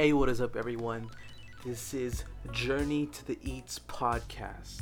[0.00, 1.10] Hey, what is up, everyone?
[1.62, 4.80] This is Journey to the Eats podcast,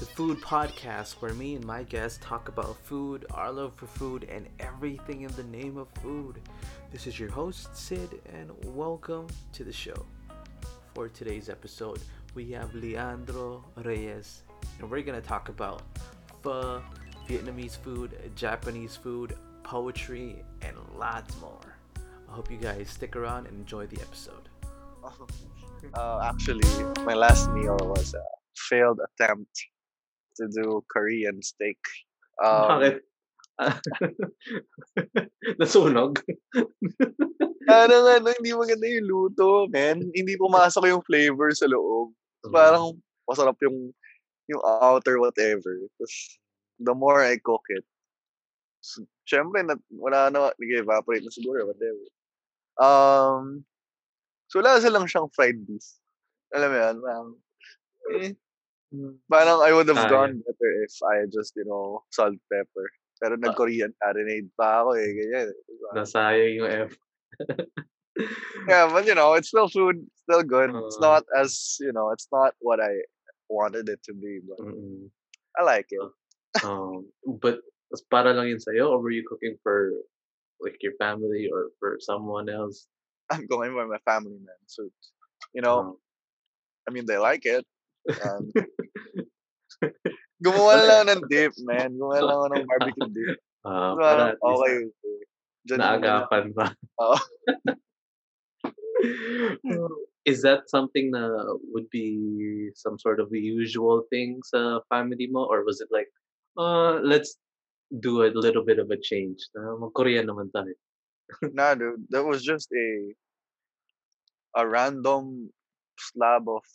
[0.00, 4.26] the food podcast where me and my guests talk about food, our love for food,
[4.28, 6.40] and everything in the name of food.
[6.90, 10.04] This is your host, Sid, and welcome to the show.
[10.94, 12.00] For today's episode,
[12.34, 14.42] we have Leandro Reyes,
[14.80, 15.82] and we're gonna talk about
[16.42, 16.82] pho,
[17.28, 21.69] Vietnamese food, Japanese food, poetry, and lots more.
[22.30, 24.48] I hope you guys stick around and enjoy the episode.
[25.94, 26.68] Uh, actually,
[27.08, 28.22] my last meal was a
[28.68, 29.48] failed attempt
[30.36, 31.80] to do Korean steak.
[32.36, 33.00] Um, Bakit?
[35.60, 36.20] Nasunog?
[37.64, 40.04] parang ano, hindi maganda yung luto, man.
[40.12, 42.12] Hindi pumasok yung flavor sa loob.
[42.44, 42.52] Mm.
[42.52, 42.84] Parang
[43.24, 43.96] masarap yung
[44.52, 45.80] yung outer whatever.
[45.96, 46.12] Tapos,
[46.76, 47.88] the more I cook it,
[49.24, 52.04] syempre, na, wala na, nag-evaporate na siguro, whatever.
[52.80, 53.68] Um,
[54.48, 55.84] so, wala lang siyang fried beef.
[56.56, 57.28] Alam mo yan, parang,
[58.16, 58.32] eh,
[59.28, 60.10] parang I would have Sayang.
[60.10, 62.88] gone better if I just, you know, salt, pepper.
[63.20, 63.42] Pero Ah.
[63.44, 65.52] nag-Korean marinade pa ako eh, ganyan.
[65.52, 65.90] Diba?
[65.92, 66.92] Nasayang yung F.
[68.68, 70.74] Yeah, but you know, it's still food, still good.
[70.74, 71.06] It's Uh.
[71.14, 72.92] not as, you know, it's not what I
[73.48, 75.08] wanted it to be, but Mm-mm.
[75.56, 76.04] I like it.
[76.64, 77.08] Um,
[77.40, 77.60] but
[78.10, 79.94] para lang yun sa'yo or were you cooking for
[80.62, 82.86] like your family or for someone else?
[83.30, 84.60] I'm going for my family, man.
[84.66, 84.90] So,
[85.54, 85.96] you know, Um,
[86.88, 87.62] I mean, they like it.
[88.24, 88.50] Um,
[90.42, 91.94] gumawa na lang ng dip, man.
[91.94, 93.38] Gumawa lang ng barbecue dip.
[93.64, 94.90] ah, So, para okay.
[94.90, 95.18] okay.
[95.68, 96.66] Diyan na- naagapan pa.
[96.98, 97.16] Oo.
[100.28, 101.32] Is that something na
[101.72, 106.08] would be some sort of usual thing sa family mo or was it like,
[106.60, 107.36] uh, let's
[107.98, 109.42] do a little bit of a change.
[109.54, 110.74] Na mag-Korean naman tayo.
[111.54, 112.06] Nah, dude.
[112.10, 113.14] That was just a
[114.58, 115.50] a random
[115.98, 116.66] slab of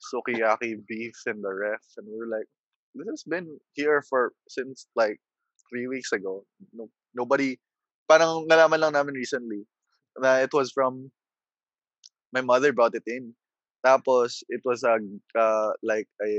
[0.00, 2.48] sukiyaki beef in the ref, and we were like,
[2.96, 5.20] "This has been here for since like
[5.68, 6.44] three weeks ago.
[6.72, 7.60] No, nobody,
[8.08, 9.68] parang nalaman lang namin recently
[10.18, 11.12] na it was from
[12.32, 13.34] my mother brought it in.
[13.86, 14.98] Tapos it was a
[15.38, 16.32] uh, like a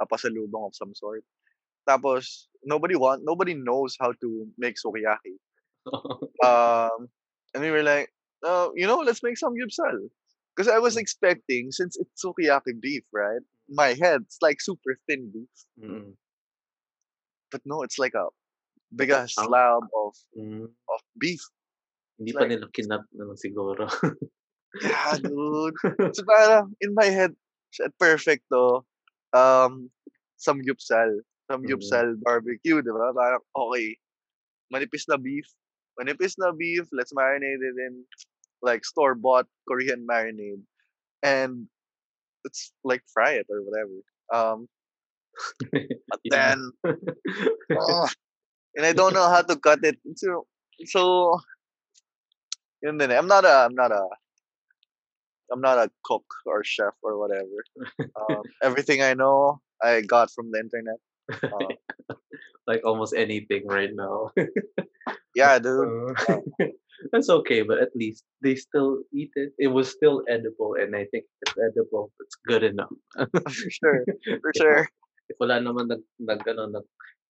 [0.00, 1.24] a pasalubong of some sort.
[1.88, 4.28] Tapos nobody want nobody knows how to
[4.58, 5.36] make sukiyaki.
[6.44, 7.08] Um,
[7.54, 8.12] and we were like,
[8.44, 10.06] oh, you know, let's make some gyupsal.
[10.54, 13.40] Because I was expecting, since it's sukiyaki beef, right?
[13.70, 15.54] My head, it's like super thin beef.
[15.80, 16.12] Mm.
[17.50, 18.28] But no, it's like a
[18.94, 19.48] big ass chunk.
[19.48, 20.64] slab of, Mm.
[20.68, 21.40] of beef.
[22.18, 23.88] Hindi It's pa like- nila kinat naman siguro.
[24.82, 25.74] Yeah, dude.
[26.14, 27.32] so parang in my head,
[27.80, 28.84] at perfecto,
[29.32, 29.88] um,
[30.36, 31.24] some gyupsal.
[31.50, 31.68] Some Mm.
[31.68, 33.12] gyupsal barbecue, di ba?
[33.16, 33.96] Parang, okay,
[34.72, 35.48] manipis na beef.
[35.98, 38.04] Manipis na beef, let's marinate it in
[38.62, 40.62] like store-bought Korean marinade.
[41.22, 41.66] And
[42.44, 43.98] let's like fry it or whatever.
[44.32, 44.68] Um,
[46.08, 46.72] but then,
[47.74, 48.08] oh,
[48.76, 49.98] and I don't know how to cut it.
[50.16, 50.46] So,
[50.86, 51.40] so
[52.82, 53.18] yun din eh.
[53.18, 54.04] I'm not a, I'm not a,
[55.52, 57.64] I'm not a cook or chef or whatever.
[58.14, 60.98] Um, everything I know, I got from the internet.
[61.30, 62.14] Uh,
[62.66, 64.30] like almost anything right now.
[65.34, 66.16] yeah, dude.
[66.28, 66.40] Uh,
[67.12, 69.54] That's okay, but at least they still eat it.
[69.56, 72.10] It was still edible, and I think it's edible.
[72.18, 72.90] It's good enough.
[73.14, 74.02] For sure.
[74.42, 74.82] For If sure.
[75.30, 76.86] If wala naman nag, nag, ano, nag,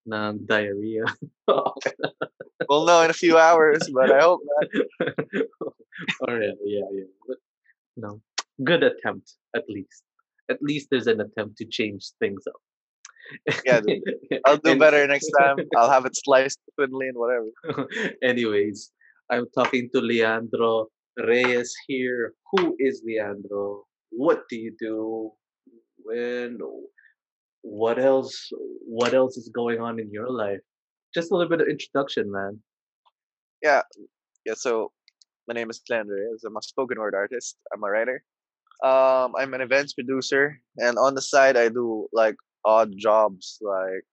[0.08, 1.04] nag diarrhea.
[1.52, 1.68] na.
[2.64, 4.68] We'll know in a few hours, but I hope not.
[6.20, 7.10] Or yeah, yeah, yeah.
[7.26, 7.38] But,
[7.96, 8.20] no,
[8.64, 10.02] good attempt at least.
[10.50, 12.60] At least there's an attempt to change things up.
[13.64, 14.02] Yeah, dude.
[14.46, 15.56] I'll do And- better next time.
[15.76, 17.48] I'll have it sliced thinly and whatever.
[18.22, 18.90] Anyways,
[19.30, 22.34] I'm talking to Leandro Reyes here.
[22.52, 23.84] Who is Leandro?
[24.10, 25.32] What do you do?
[26.04, 26.58] When?
[27.62, 28.48] What else?
[28.86, 30.60] What else is going on in your life?
[31.14, 32.60] Just a little bit of introduction, man.
[33.62, 33.82] Yeah,
[34.46, 34.54] yeah.
[34.54, 34.92] so
[35.48, 36.44] my name is Leandro Reyes.
[36.46, 37.56] I'm a spoken word artist.
[37.74, 38.22] I'm a writer.
[38.84, 44.04] Um, I'm an events producer, and on the side, I do like odd jobs like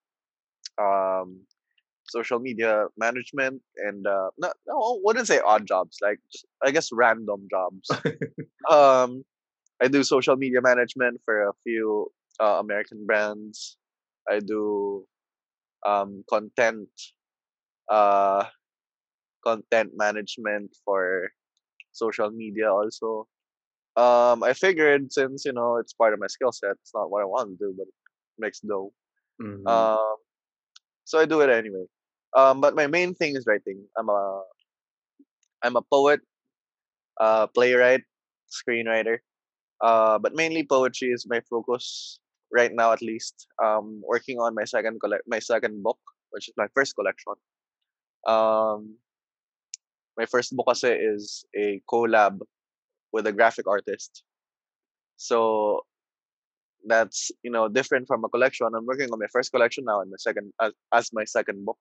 [0.82, 1.42] um,
[2.08, 5.98] social media management and uh, no, no, I wouldn't say odd jobs.
[6.02, 7.90] Like just, I guess random jobs.
[8.70, 9.24] um,
[9.82, 13.78] I do social media management for a few uh, American brands.
[14.30, 15.06] I do
[15.86, 16.90] um, content.
[17.90, 18.46] Uh,
[19.46, 21.32] content management for
[21.92, 23.28] social media also.
[23.96, 27.22] Um, I figured since you know it's part of my skill set, it's not what
[27.22, 27.88] I want to do, but
[28.40, 28.94] makes dough.
[29.42, 29.68] Mhm.
[29.68, 30.18] Um,
[31.04, 31.86] so I do it anyway.
[32.36, 33.84] Um, but my main thing is writing.
[33.98, 34.44] I'm a
[35.64, 36.22] I'm a poet.
[37.20, 38.04] uh, playwright,
[38.50, 39.20] screenwriter.
[39.82, 42.20] Uh, but mainly poetry is my focus
[42.52, 43.48] right now, at least.
[43.64, 46.00] Um, working on my second collect my second book,
[46.32, 47.34] which is my first collection.
[48.28, 48.98] Um,
[50.18, 52.40] my first book kasi is a collab
[53.12, 54.24] with a graphic artist.
[55.18, 55.82] So
[56.86, 58.68] that's you know different from a collection.
[58.68, 61.78] I'm working on my first collection now and my second as, as my second book.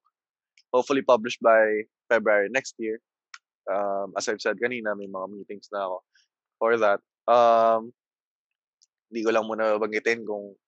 [0.73, 2.99] Hopefully published by February next year.
[3.71, 5.99] Um, as I've said kanina, may mga meetings na ako
[6.59, 7.01] for that.
[7.31, 7.93] Um,
[9.13, 10.59] di ko lang muna banggitin kung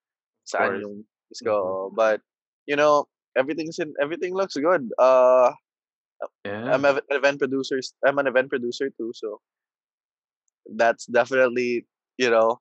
[0.47, 1.91] saan yung is go.
[1.93, 2.21] But
[2.65, 3.05] you know,
[3.35, 4.89] everything's in everything looks good.
[4.97, 5.51] Uh,
[6.45, 6.73] Yeah.
[6.73, 7.79] I'm an event producer.
[8.05, 9.37] I'm an event producer too, so
[10.75, 11.85] that's definitely
[12.17, 12.59] you know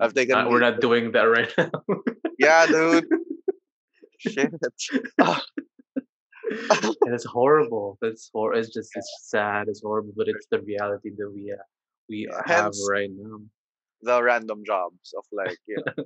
[0.00, 0.36] I've taken.
[0.36, 1.70] Uh, we're not doing that right now.
[2.38, 3.06] Yeah, dude.
[4.18, 4.52] Shit.
[7.04, 7.98] And it's horrible.
[8.02, 9.68] It's hor- It's just it's sad.
[9.68, 11.62] It's horrible, but it's the reality that we uh,
[12.08, 13.38] we Yeah, have right now.
[14.02, 16.04] the random jobs of like you know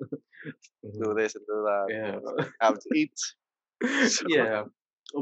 [1.02, 1.86] do this and do that.
[1.90, 2.44] Yeah.
[2.60, 3.18] Have to eat.
[4.08, 4.62] So- yeah,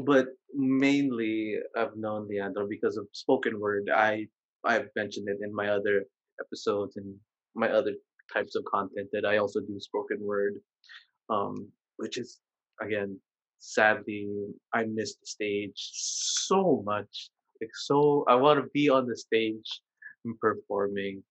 [0.05, 3.89] but mainly I've known Leandro because of spoken word.
[3.93, 4.27] I
[4.63, 6.05] I've mentioned it in my other
[6.43, 7.15] episodes and
[7.55, 7.93] my other
[8.33, 10.55] types of content that I also do spoken word,
[11.29, 12.39] um, which is
[12.81, 13.19] again
[13.59, 14.29] sadly
[14.73, 17.29] I miss the stage so much.
[17.61, 19.81] Like so, I want to be on the stage
[20.25, 21.23] and performing,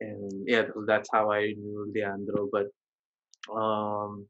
[0.00, 2.48] and yeah, that's how I knew Leandro.
[2.50, 2.68] But
[3.54, 4.26] um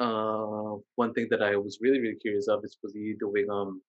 [0.00, 3.80] uh one thing that I was really really curious of is was you doing um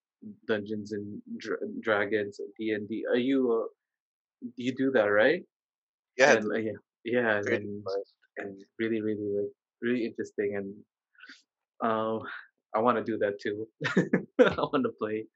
[0.48, 3.06] Dungeons and Dra- Dragons D and D?
[3.10, 3.68] Are you uh,
[4.56, 5.44] you do that right?
[6.18, 6.40] Yeah.
[6.40, 7.84] and, uh, yeah, yeah, and,
[8.38, 9.52] and really really like
[9.82, 10.76] really interesting and
[11.82, 12.22] um
[12.76, 13.68] I want to do that too.
[14.40, 15.28] I want to play,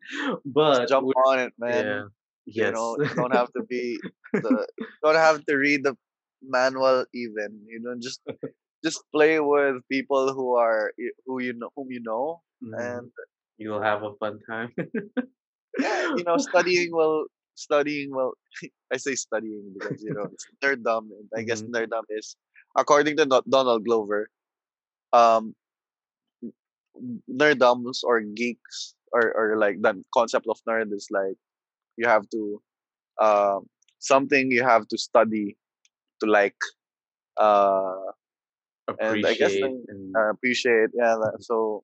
[0.46, 1.86] but Jump on it, man.
[1.86, 2.06] yeah,
[2.54, 4.04] You yes, know, you don't have to be
[4.42, 4.68] the
[5.04, 5.96] don't have to read the
[6.42, 7.64] manual even.
[7.68, 8.22] You know, just
[8.84, 10.94] just play with people who are
[11.26, 12.72] who you know whom you know Mhm.
[12.78, 13.12] and
[13.58, 14.74] you'll have a fun time.
[15.78, 17.26] yeah, you know, studying will
[17.60, 18.34] studying well
[18.94, 21.70] I say studying because you know it's nerddom and I guess Mhm.
[21.70, 22.36] nerddom is
[22.78, 24.30] according to Donald Glover,
[25.14, 25.56] um
[27.30, 31.38] nerddoms or geeks or, or like the concept of nerd is like
[31.98, 32.62] you have to
[33.22, 33.68] um
[34.00, 35.58] something you have to study
[36.22, 36.58] to like
[37.38, 38.12] uh
[39.00, 41.84] and I guess Appreciate then, and uh, appreciate yeah that, so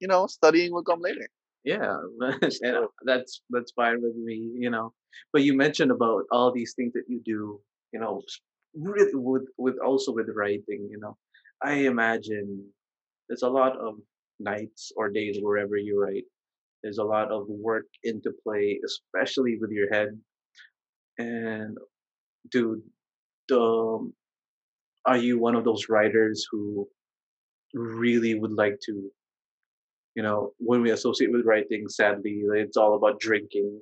[0.00, 1.28] you know studying will come later
[1.64, 1.96] Yeah,
[2.50, 4.92] So- that's that's fine with me, you know.
[5.32, 7.60] But you mentioned about all these things that you do,
[7.92, 8.22] you know,
[8.74, 11.16] really with with also with writing, you know.
[11.62, 12.66] I imagine
[13.28, 13.96] there's a lot of
[14.40, 16.24] nights or days wherever you write.
[16.82, 20.20] There's a lot of work into play, especially with your head.
[21.18, 21.78] And
[22.50, 22.82] dude,
[23.52, 24.14] um,
[25.06, 26.88] are you one of those writers who
[27.74, 29.10] really would like to
[30.14, 33.80] you know, when we associate with writing, sadly, it's all about drinking.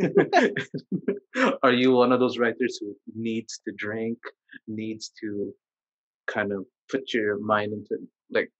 [1.62, 4.18] Are you one of those writers who needs to drink,
[4.66, 5.52] needs to
[6.26, 7.96] kind of put your mind into,
[8.30, 8.50] like,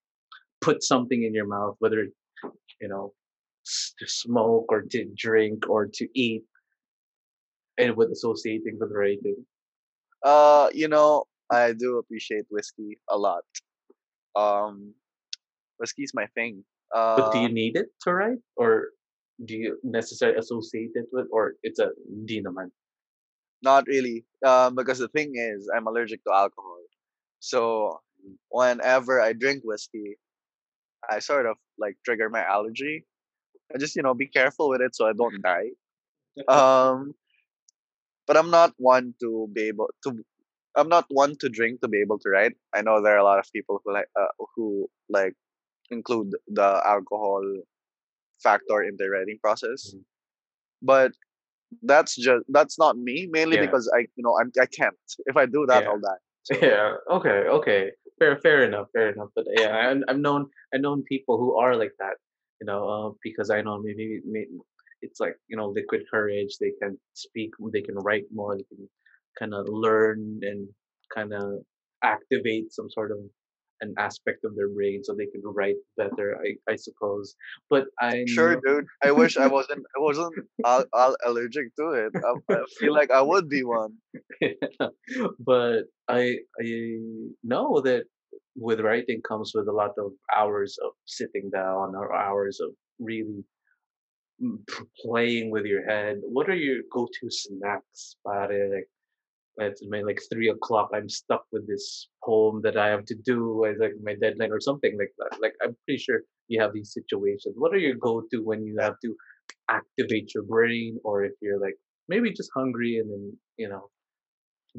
[0.61, 2.07] put something in your mouth, whether,
[2.81, 3.13] you know,
[3.99, 6.43] to smoke or to drink or to eat,
[7.77, 9.45] and with associating with writing?
[10.23, 13.43] uh you know i do appreciate whiskey a lot
[14.35, 14.93] um
[15.77, 16.63] whiskey's my thing
[16.95, 18.91] uh But do you need it to write, or
[19.45, 21.91] do you necessarily associate it with, or it's a
[22.25, 22.71] di naman?
[23.61, 24.25] Not really.
[24.45, 26.81] Um, because the thing is, I'm allergic to alcohol.
[27.39, 28.01] So
[28.49, 30.17] whenever I drink whiskey,
[31.09, 33.05] I sort of like trigger my allergy.
[33.73, 35.71] I just, you know, be careful with it so I don't die.
[36.47, 37.15] Um,
[38.27, 40.23] but I'm not one to be able to.
[40.77, 42.53] I'm not one to drink to be able to write.
[42.73, 45.33] I know there are a lot of people who like uh, who like
[45.91, 47.43] include the alcohol
[48.43, 50.03] factor in the writing process, Mhm.
[50.81, 51.11] but
[51.83, 53.27] that's just that's not me.
[53.31, 53.65] Mainly Yeah.
[53.65, 54.95] because I you know I'm, I can't.
[55.31, 55.89] If I do that, Yeah.
[55.89, 56.21] I'll die.
[56.47, 56.95] So, Yeah.
[57.17, 57.39] Okay.
[57.57, 57.81] Okay.
[58.19, 58.37] Fair.
[58.45, 58.87] Fair enough.
[58.93, 59.29] Fair enough.
[59.35, 60.41] But yeah, I, I've known
[60.73, 62.15] I've known people who are like that.
[62.61, 64.51] You know, uh, because I know maybe, maybe
[65.01, 66.51] it's like you know liquid courage.
[66.61, 67.51] They can speak.
[67.73, 68.55] They can write more.
[68.57, 68.87] They can
[69.39, 70.69] kind of learn and
[71.13, 71.45] kind of
[72.03, 73.19] activate some sort of
[73.85, 76.27] an aspect of their brain so they can write better.
[76.43, 77.35] I I suppose.
[77.69, 78.85] But I Sure, dude.
[79.03, 79.83] I wish I wasn't.
[79.97, 80.33] I wasn't
[80.65, 82.11] al- al- allergic to it.
[82.27, 83.93] I, I feel like I would be one.
[85.51, 86.23] but I
[86.61, 86.67] I
[87.43, 88.03] know that
[88.55, 93.43] with writing comes with a lot of hours of sitting down or hours of really
[94.41, 94.59] mm,
[95.03, 96.17] playing with your head.
[96.23, 98.69] What are your go-to snacks, pare?
[98.73, 98.89] Like
[99.57, 100.89] it's like three o'clock.
[100.93, 104.59] I'm stuck with this poem that I have to do as like my deadline or
[104.59, 105.39] something like that.
[105.41, 107.55] Like I'm pretty sure you have these situations.
[107.57, 109.15] What are your go-to when you have to
[109.69, 111.75] activate your brain, or if you're like
[112.07, 113.89] maybe just hungry and then you know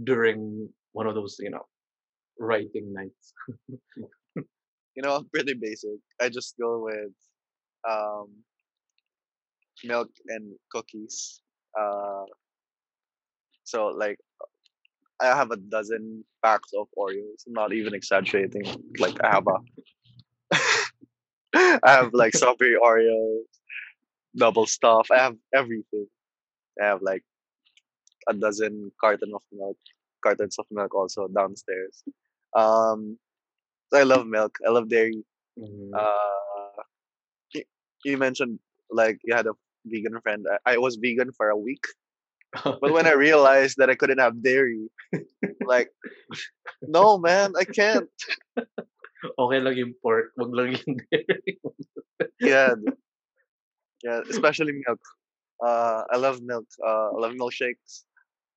[0.05, 1.67] during one of those you know
[2.39, 3.33] writing nights.
[4.97, 6.01] You know, pretty basic.
[6.23, 7.13] I just go with
[7.87, 8.29] um,
[9.85, 11.43] milk and cookies.
[11.79, 12.25] Uh,
[13.65, 14.19] so like
[15.21, 17.47] I have a dozen packs of Oreos.
[17.47, 18.65] I'm not even exaggerating.
[18.99, 19.59] Like I have a
[21.55, 23.45] I have like strawberry Oreos,
[24.37, 25.07] Double Stuf.
[25.11, 26.07] I have everything.
[26.81, 27.25] I have like
[28.29, 29.79] a dozen carton of milk,
[30.23, 32.03] cartons of milk also downstairs.
[32.55, 33.19] Um,
[33.93, 34.59] so I love milk.
[34.67, 35.25] I love dairy.
[35.59, 35.91] Mhm.
[35.97, 36.83] Uh,
[37.55, 37.63] you,
[38.05, 38.59] you mentioned
[38.91, 39.55] like you had a
[39.87, 40.47] vegan friend.
[40.67, 41.85] I, I was vegan for a week,
[42.65, 44.89] but when I realized that I couldn't have dairy,
[45.67, 45.91] like,
[46.83, 48.09] no man, I can't.
[49.39, 51.59] okay lang yung pork, wag lang yung dairy.
[52.41, 52.75] Yeah,
[54.03, 55.01] yeah, especially milk.
[55.65, 56.67] Uh, I love milk.
[56.85, 58.05] Uh, I love milkshakes.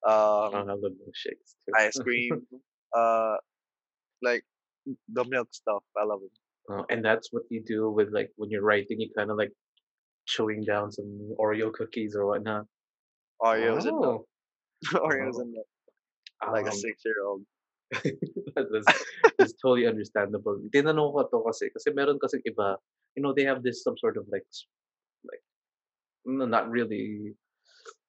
[0.05, 1.73] I Um, love milkshakes too.
[1.75, 2.47] ice cream.
[2.95, 3.35] Uh,
[4.21, 4.43] like
[5.11, 5.83] the milk stuff.
[5.97, 6.35] I love it.
[6.71, 9.51] Uh, and that's what you do with like when you're writing, you kind of like
[10.27, 12.65] chewing down some Oreo cookies or whatnot.
[13.41, 14.27] Oreos and milk.
[14.93, 15.41] Oh, Oreos oh.
[15.43, 15.67] and milk.
[16.51, 17.43] Like a Um, six-year-old.
[18.55, 19.03] that's,
[19.37, 20.61] that's totally understandable.
[20.71, 22.77] Tinanong ko to kasi, kasi meron kasi iba,
[23.15, 24.45] you know, they have this some sort of like,
[25.25, 25.41] like,
[26.25, 27.33] no, not really,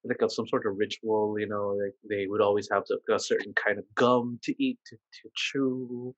[0.04, 3.18] like a, some sort of ritual, you know, like they would always have to, a
[3.18, 6.14] certain kind of gum to eat, to, to chew,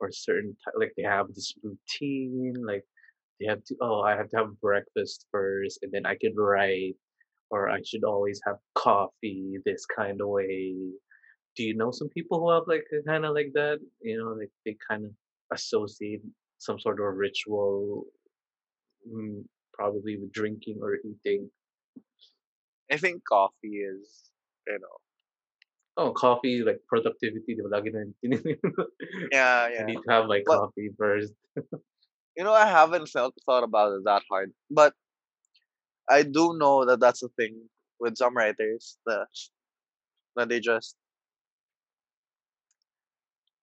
[0.00, 2.84] or certain, like they have this routine, like
[3.38, 6.96] they have to, oh, I have to have breakfast first, and then I can write,
[7.50, 10.74] or I should always have coffee this kind of way
[11.56, 13.78] do you know some people who have like kind of like that?
[14.02, 15.12] You know, like they kind of
[15.52, 16.22] associate
[16.58, 18.04] some sort of ritual,
[19.08, 21.50] mm, probably with drinking or eating.
[22.90, 24.30] I think coffee is,
[24.66, 24.98] you know,
[25.96, 27.54] Oh, coffee, like productivity.
[27.54, 27.70] di ba?
[27.70, 28.02] Lagi na
[29.30, 31.32] yeah, I need to have my But coffee first.
[32.36, 34.92] you know, I haven't felt thought about it that hard, but
[36.08, 37.68] I do know that that's a thing
[38.00, 39.28] with some writers that
[40.36, 40.96] that they just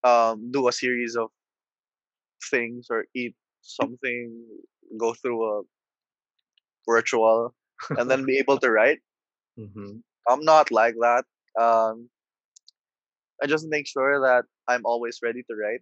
[0.03, 1.29] um do a series of
[2.49, 4.45] things or eat something,
[4.97, 5.63] go through a
[6.87, 7.55] ritual,
[7.95, 8.99] and then be able to write.
[9.57, 11.25] hmm I'm not like that.
[11.59, 12.09] Um,
[13.41, 15.81] I just make sure that I'm always ready to write,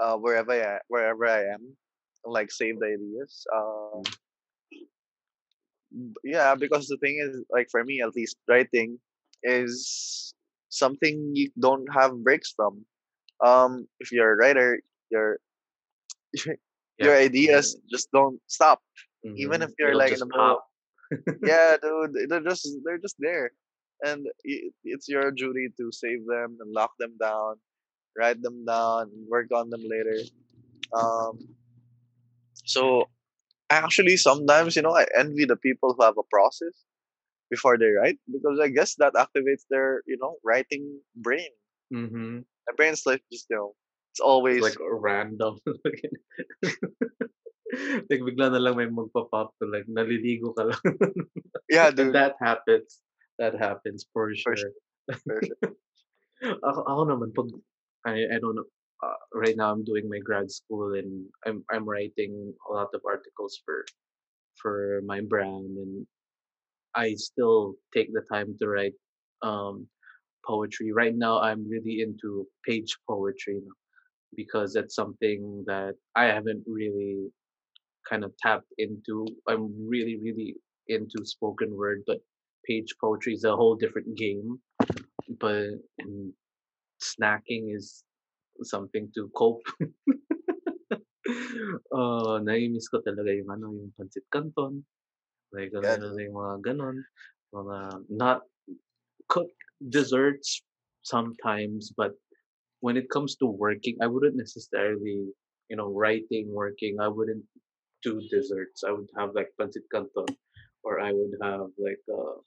[0.00, 1.76] uh, wherever I wherever I am,
[2.24, 3.46] like save the ideas.
[3.54, 4.25] Um, b-
[6.24, 8.98] yeah, because the thing is, like for me at least, writing
[9.42, 10.34] is
[10.68, 12.84] something you don't have breaks from.
[13.44, 15.38] Um, if you're a writer, your
[16.98, 17.16] your Yeah.
[17.16, 18.82] ideas just don't stop,
[19.36, 20.60] even hmm if you're It'll like in the middle.
[21.42, 23.50] Yeah, dude, they're just they're just there,
[24.04, 24.26] and
[24.84, 27.56] it's your duty to save them and lock them down,
[28.16, 30.28] write them down, work on them later.
[30.94, 31.54] Um,
[32.64, 33.08] so
[33.70, 36.74] actually, sometimes you know I envy the people who have a process
[37.50, 41.50] before they write because I guess that activates their you know writing brain.
[41.92, 43.74] hmm My brain's like just you know
[44.12, 45.58] it's always like random.
[48.10, 50.82] like bigla na lang may magpa-pop to like naliligo ka lang.
[51.68, 53.02] yeah, dude, that happens.
[53.38, 54.56] That happens for for sure.
[54.56, 54.74] sure,
[55.26, 55.60] for sure.
[56.68, 57.48] ako, ako naman pag
[58.06, 58.68] I I don't know
[59.02, 63.02] uh, right now I'm doing my grad school and I'm I'm writing a lot of
[63.06, 63.84] articles for
[64.60, 66.06] for my brand and
[66.94, 68.94] I still take the time to write
[69.42, 69.86] um
[70.46, 70.92] poetry.
[70.92, 73.60] Right now I'm really into page poetry
[74.36, 77.28] because that's something that I haven't really
[78.08, 79.26] kind of tapped into.
[79.48, 80.56] I'm really really
[80.88, 82.18] into spoken word, but
[82.66, 84.58] page poetry is a whole different game.
[85.40, 85.70] But
[87.02, 88.04] snacking is
[88.62, 89.64] something to cope.
[91.92, 94.84] uh, nai-miss ko talaga yung ano, yung pancit canton.
[95.52, 96.96] Like, Yeah, ano, yung mga ganon.
[97.54, 97.78] Mga
[98.10, 98.42] not
[99.28, 99.50] cook
[99.88, 100.62] desserts
[101.02, 102.12] sometimes, but
[102.80, 105.30] when it comes to working, I wouldn't necessarily,
[105.68, 107.44] you know, writing, working, I wouldn't
[108.02, 108.84] do desserts.
[108.86, 110.30] I would have like pancit canton,
[110.84, 112.38] or I would have like uh,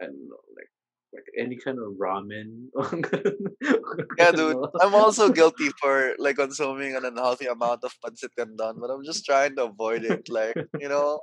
[0.00, 0.72] I don't know, like
[1.12, 2.70] like any kind of ramen.
[4.18, 4.56] Yeah, dude.
[4.80, 9.24] I'm also guilty for like consuming an unhealthy amount of pancit canton, but I'm just
[9.24, 10.28] trying to avoid it.
[10.28, 11.20] Like, you know,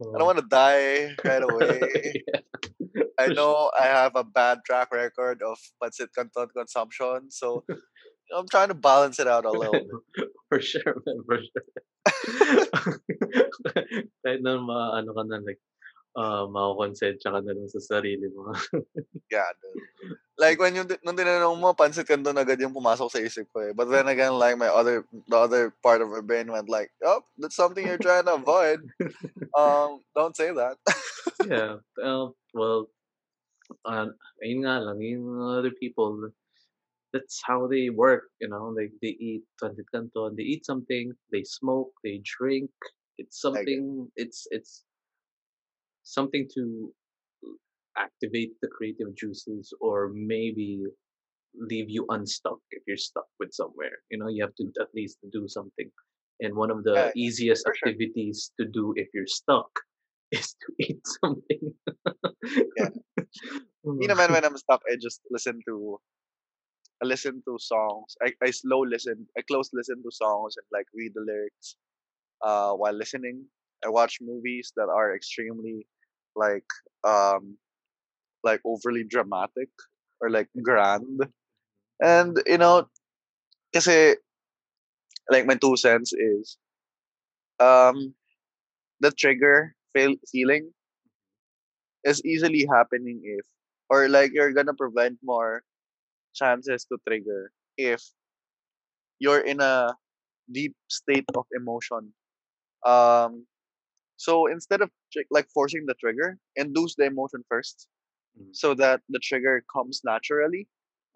[0.00, 0.24] I don't oh.
[0.24, 1.80] want to die right away.
[2.28, 7.64] yeah, I know I have a bad track record of pancit canton consumption, so
[8.34, 10.28] I'm trying to balance it out a little bit.
[10.48, 11.64] for sure, man, for sure.
[14.24, 15.60] Kahit na ma, ano ka na, like,
[16.16, 18.52] uh, makakonsensya ka na lang sa sarili mo.
[19.32, 20.20] Yeah, dude.
[20.36, 23.72] Like when yung nung tinanong mo, pancit canton agad yung pumasok sa isip ko eh.
[23.72, 27.24] But then again, like my other the other part of my brain went like, oh,
[27.40, 28.84] that's something you're trying to avoid.
[29.52, 30.80] Um, don't say that.
[31.44, 32.88] yeah, uh, well,
[33.84, 34.08] uh,
[34.40, 36.32] ayun nga lang, yung other people,
[37.12, 41.44] that's how they work, you know, like they eat pancit canton, they eat something, they
[41.44, 42.72] smoke, they drink.
[43.20, 44.84] It's something, it's, it's
[46.02, 46.92] something to
[47.96, 50.84] activate the creative juices or maybe
[51.54, 54.02] leave you unstuck if you're stuck with somewhere.
[54.10, 55.90] You know, you have to at least do something.
[56.40, 57.88] And one of the easiest for sure.
[57.90, 59.70] activities to do if you're stuck
[60.32, 61.74] is to eat something.
[62.76, 62.88] Yeah.
[63.84, 65.98] Me naman when I'm stuck, I just listen to
[67.02, 68.14] I listen to songs.
[68.22, 69.26] I, I slow listen.
[69.36, 71.76] I close listen to songs and like read the lyrics
[72.42, 73.46] uh while listening.
[73.84, 75.86] I watch movies that are extremely
[76.36, 76.66] like
[77.04, 77.58] um
[78.44, 79.70] like overly dramatic
[80.20, 81.20] or like grand.
[82.02, 82.88] And you know,
[83.74, 84.16] kasi
[85.30, 86.58] like my two cents is
[87.60, 88.14] um
[89.00, 90.72] the trigger feel, feeling
[92.04, 93.46] is easily happening if
[93.90, 95.62] or like you're gonna prevent more
[96.34, 98.02] chances to trigger if
[99.18, 99.94] you're in a
[100.52, 102.12] deep state of emotion.
[102.86, 103.46] Um
[104.22, 107.88] so instead of tri- like forcing the trigger, induce the emotion first
[108.38, 108.54] Mm.
[108.54, 110.68] so that the trigger comes naturally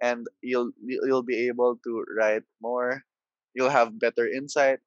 [0.03, 3.05] and you'll you'll be able to write more
[3.55, 4.81] you'll have better insight.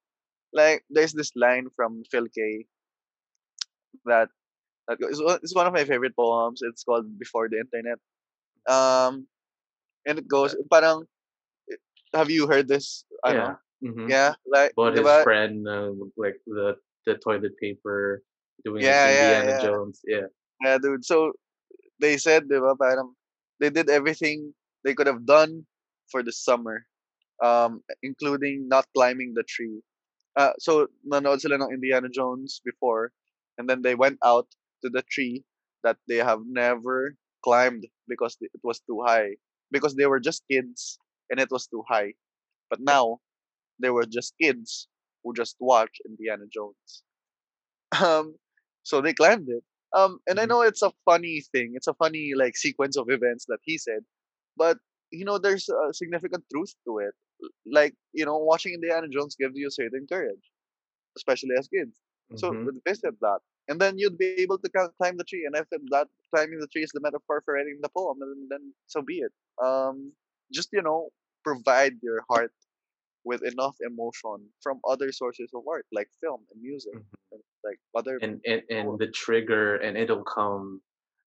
[0.52, 2.66] Like there's this line from Phil Kaye
[4.04, 4.28] that
[4.88, 6.60] that is one is one of my favorite poems.
[6.62, 7.98] It's called before the internet.
[8.68, 9.28] Um
[10.06, 11.06] and it goes parang
[12.14, 13.34] have you heard this i Yeah.
[13.34, 18.22] know hmm yeah like But his friend, uh, like the the toilet paper,
[18.64, 20.00] doing yeah yeah Indiana yeah Jones.
[20.06, 20.28] Yeah.
[20.64, 21.32] yeah dude so
[22.00, 23.14] they said diba, parang
[23.60, 24.52] they did everything
[24.84, 25.64] they could have done
[26.10, 26.86] for the summer
[27.42, 29.80] um including not climbing the tree
[30.36, 33.12] uh, so nanood sila ng Indiana Jones before
[33.58, 34.46] and then they went out
[34.82, 35.44] to the tree
[35.84, 39.36] that they have never climbed because it was too high
[39.72, 40.98] because they were just kids
[41.30, 42.12] and it was too high
[42.70, 43.18] but now
[43.80, 44.88] they were just kids
[45.24, 47.04] who just watched Indiana Jones.
[48.00, 48.36] Um
[48.82, 49.64] so they climbed it.
[49.96, 50.46] Um and I Mhm.
[50.46, 54.02] know it's a funny thing it's a funny like sequence of events that he said
[54.56, 54.78] but
[55.10, 57.14] you know there's a significant truth to it.
[57.66, 60.46] Like you know watching Indiana Jones gives you a certain courage
[61.16, 62.00] especially as kids.
[62.34, 65.68] So hmm visit that and then you'd be able to climb the tree and if
[65.90, 69.18] that climbing the tree is the metaphor for writing the poem then, then so be
[69.20, 69.32] it.
[69.62, 70.12] Um
[70.52, 71.10] just you know
[71.44, 72.52] provide your heart
[73.24, 78.18] with enough emotion from other sources of art like film and music and like other
[78.22, 80.80] And and and the trigger, and it'll come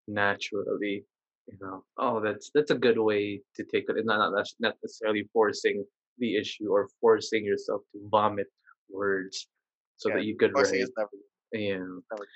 [0.07, 1.05] naturally.
[1.47, 1.83] You know.
[1.97, 4.05] Oh, that's that's a good way to take it.
[4.05, 5.85] Not not necessarily forcing
[6.19, 8.47] the issue or forcing yourself to vomit
[8.89, 9.47] words
[9.97, 10.83] so yeah that you could forcing write.
[10.83, 11.09] is never.
[11.51, 11.85] Yeah.
[12.11, 12.27] never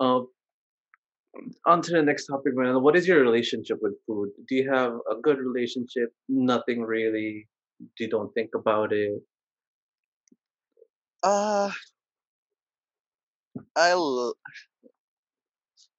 [0.00, 0.28] Um.
[1.66, 2.82] On to the next topic, man.
[2.82, 4.30] What is your relationship with food?
[4.48, 6.10] Do you have a good relationship?
[6.28, 7.46] Nothing really.
[7.98, 9.22] You don't think about it.
[11.22, 11.70] uh
[13.76, 14.34] I'll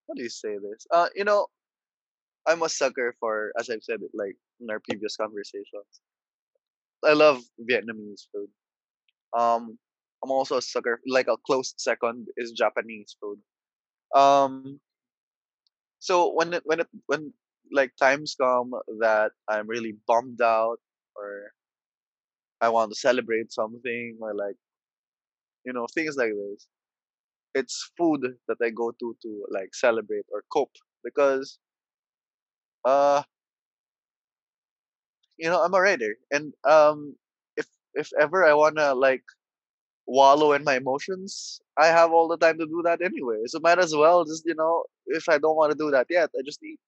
[0.08, 0.86] how do you say this?
[0.92, 1.48] Uh you know
[2.48, 6.02] I'm a sucker for as I've said it like in our previous conversations
[7.06, 8.50] I love Vietnamese food.
[9.38, 9.78] Um
[10.24, 13.40] I'm also a sucker like a close second is Japanese food.
[14.16, 14.80] Um
[16.00, 17.34] so when it when it when
[17.72, 20.78] like times come that I'm really bummed out
[21.16, 21.52] or
[22.62, 24.56] I want to celebrate something or like
[25.66, 26.68] you know things like this
[27.56, 31.60] it's food that I go to to like celebrate or cope because
[32.86, 33.24] uh
[35.38, 37.16] you know I'm a writer and um
[37.58, 39.24] if if ever I wanna like
[40.08, 43.80] wallow in my emotions I have all the time to do that anyway so might
[43.80, 46.64] as well just you know if I don't want to do that yet I just
[46.64, 46.80] eat.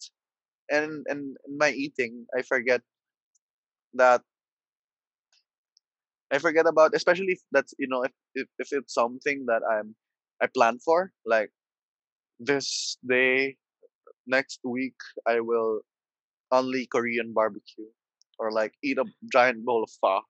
[0.71, 2.81] And and in my eating I forget
[3.93, 4.21] that
[6.31, 9.95] I forget about especially if that's you know if if, if it's something that I'm
[10.41, 11.51] I plan for like
[12.39, 13.57] this day
[14.27, 14.95] next week
[15.27, 15.81] I will
[16.51, 17.89] only Korean barbecue
[18.39, 20.21] or like eat a giant bowl of pho.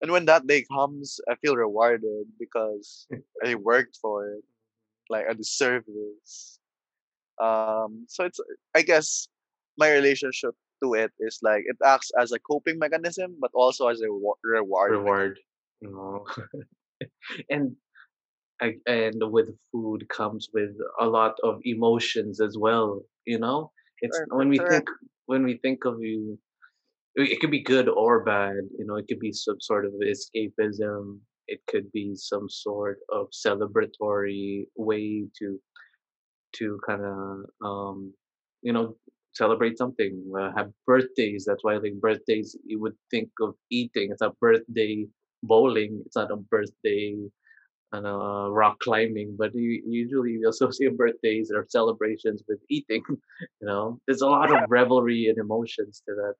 [0.00, 3.06] And when that day comes, I feel rewarded because
[3.44, 4.44] I worked for it.
[5.10, 6.58] Like I deserve this.
[7.40, 8.40] Um, so it's
[8.74, 9.28] I guess
[9.78, 14.00] my relationship to it is like it acts as a coping mechanism, but also as
[14.00, 14.90] a reward.
[14.92, 15.40] Reward.
[15.80, 16.26] You know.
[17.50, 17.76] and
[18.86, 24.26] and with food comes with a lot of emotions as well you know it's Sure,
[24.38, 24.88] when we correct.
[24.88, 24.88] think
[25.26, 26.38] when we think of you
[27.16, 29.92] it it could be good or bad you know it could be some sort of
[30.12, 31.18] escapism
[31.48, 35.58] it could be some sort of celebratory way to
[36.54, 38.14] to kind of um
[38.62, 38.96] you know
[39.34, 44.22] celebrate something uh, have birthdays that's why like birthdays you would think of eating it's
[44.22, 45.06] a birthday
[45.42, 47.16] bowling it's not a birthday
[47.92, 53.02] and uh, rock climbing, but you, usually we associate birthdays or celebrations with eating.
[53.60, 56.34] You know, there's a lot of revelry and emotions to that.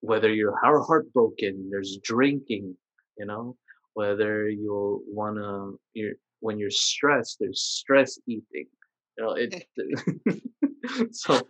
[0.00, 2.76] Whether you're heart- heartbroken, there's drinking.
[3.18, 3.56] You know,
[3.94, 8.66] whether you'll wanna you're when you're stressed, there's stress eating.
[9.16, 9.66] You know, it.
[11.12, 11.40] so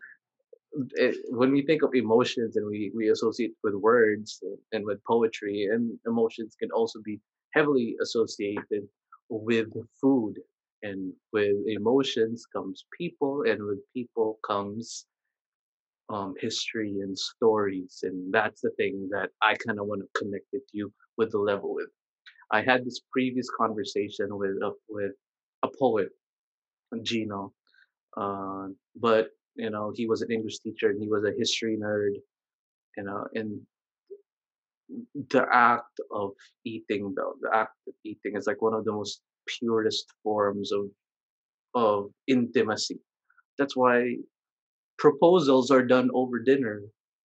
[0.94, 5.68] it, when we think of emotions and we, we associate with words and with poetry
[5.72, 7.20] and emotions can also be
[7.55, 8.88] heavily associated
[9.31, 9.68] with
[10.01, 10.35] food.
[10.83, 15.07] And with emotions comes people and with people comes
[16.09, 18.01] um, history and stories.
[18.05, 21.38] And that's the thing that i kind of want to connect with you with the
[21.38, 21.88] level with.
[22.53, 24.57] I had this previous conversation with
[24.88, 25.12] with
[25.64, 26.11] a poet
[27.03, 27.53] gino
[28.21, 32.15] uh, but you know he was an english teacher and he was a history nerd
[32.97, 33.61] you know and
[35.31, 36.31] the act of
[36.65, 40.87] eating though the act of eating is like one of the most purest forms of
[41.75, 42.99] of intimacy
[43.59, 44.15] that's why
[44.99, 46.81] proposals are done over dinner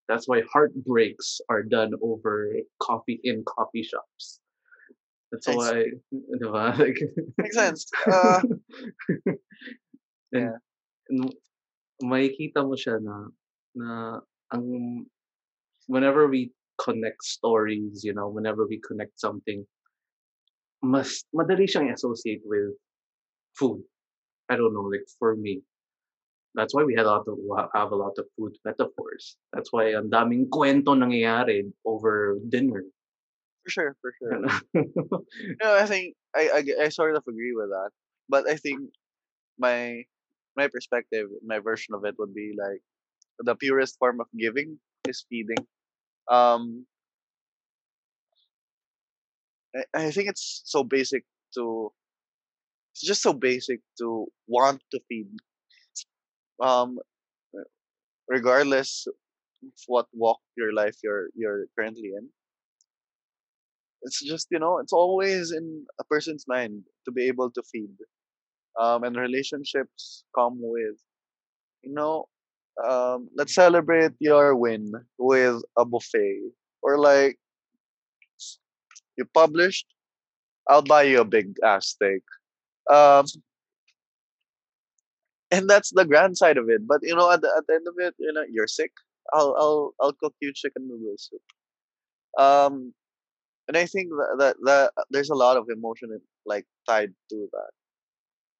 [0.09, 2.51] that's why heartbreaks are done over
[2.81, 4.41] coffee in coffee shops
[5.33, 5.85] that's Makes why
[6.39, 6.77] diba?
[6.79, 6.99] like
[7.39, 7.87] makes sense.
[8.09, 8.41] Uh,
[10.31, 10.57] yeah.
[11.11, 11.37] N-
[12.03, 13.15] makikita mo siya na
[13.75, 13.89] na
[14.53, 14.65] ang
[15.87, 19.65] whenever we connect stories, you know, whenever we connect something,
[20.83, 22.75] mas madali siyang associate with
[23.57, 23.81] food.
[24.49, 25.63] I don't know, like for me.
[26.55, 27.37] That's why we had a lot of
[27.73, 29.37] have a lot of food metaphors.
[29.53, 32.85] That's why ang daming kwento nangyayari over dinner.
[33.65, 34.37] For sure, for sure.
[35.63, 37.89] No, I think I, I I sort of agree with that,
[38.29, 38.81] but I think
[39.57, 40.05] my
[40.55, 42.81] my perspective, my version of it would be like
[43.39, 45.65] the purest form of giving is feeding.
[46.29, 46.85] Um,
[49.75, 51.23] I, I think it's so basic
[51.55, 51.91] to
[52.93, 55.27] it's just so basic to want to feed.
[56.61, 56.99] Um,
[58.27, 59.13] regardless of
[59.87, 62.29] what walk your life you're you're currently in,
[64.03, 67.91] it's just you know it's always in a person's mind to be able to feed.
[68.79, 70.97] Um, and relationships come with
[71.83, 72.27] you know
[72.83, 76.51] um, let's celebrate your win with a buffet.
[76.81, 77.37] Or like
[79.17, 79.85] you published
[80.67, 82.23] i'll buy you a big ass steak.
[82.89, 83.25] Um,
[85.51, 86.87] and that's the grand side of it.
[86.87, 88.91] But you know at the, at the end of it you know you're sick.
[89.33, 91.41] I'll i'll i'll cook you chicken noodle soup.
[92.37, 92.93] Um
[93.67, 96.09] and i think that, that, that there's a lot of emotion
[96.45, 97.71] like tied to that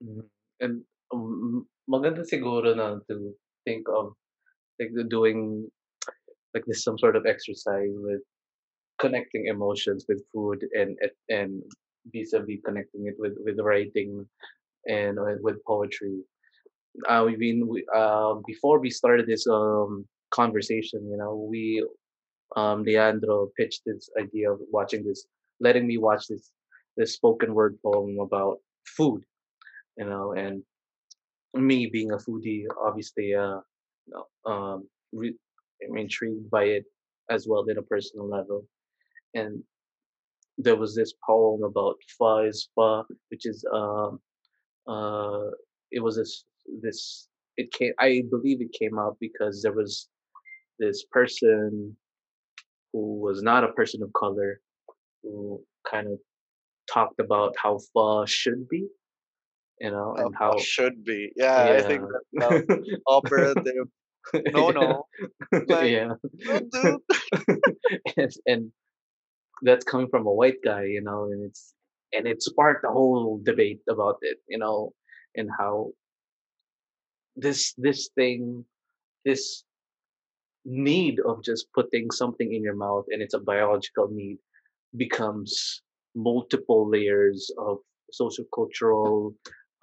[0.03, 0.23] Mhm.
[0.59, 3.33] And um, maganda siguro na to
[3.65, 4.13] think of
[4.79, 5.69] like doing
[6.53, 8.21] like this some sort of exercise with
[8.99, 10.97] connecting emotions with food and
[11.29, 11.63] and
[12.13, 14.27] vis-a-vis connecting it with with writing
[14.87, 16.17] and uh, with poetry.
[17.09, 21.85] Uh, we've been we, uh, before we started this um conversation, you know, we
[22.55, 25.25] um Leandro pitched this idea of watching this,
[25.59, 26.51] letting me watch this
[26.97, 28.59] this spoken word poem about
[28.97, 29.23] food,
[29.97, 30.63] you know, and
[31.53, 33.59] me being a foodie, obviously, uh,
[34.45, 35.37] um, re-
[35.87, 36.85] I'm intrigued by it
[37.29, 38.65] as well in a personal level.
[39.35, 39.63] And
[40.57, 44.19] there was this poem about pho is pho, which is um
[44.87, 45.49] uh
[45.91, 46.45] it was this
[46.81, 47.27] this
[47.57, 50.09] it came I believe it came out because there was
[50.79, 51.95] this person
[52.93, 54.61] who was not a person of color
[55.23, 56.19] who kind of
[56.91, 58.87] talked about how pho should be,
[59.79, 62.49] you know, and how should be yeah i think yeah.
[62.49, 62.65] that's
[63.07, 63.87] how operative
[64.53, 65.05] no no
[65.67, 66.13] like yeah.
[66.73, 66.99] no
[68.17, 68.71] and, and
[69.63, 71.73] that's coming from a white guy, you know, and it's
[72.11, 74.91] and it sparked a whole debate about it, you know,
[75.35, 75.91] and how
[77.35, 78.65] this this thing,
[79.25, 79.63] this
[80.65, 84.37] need of just putting something in your mouth and it's a biological need
[84.95, 85.81] becomes
[86.15, 87.79] multiple layers of
[88.11, 89.33] social cultural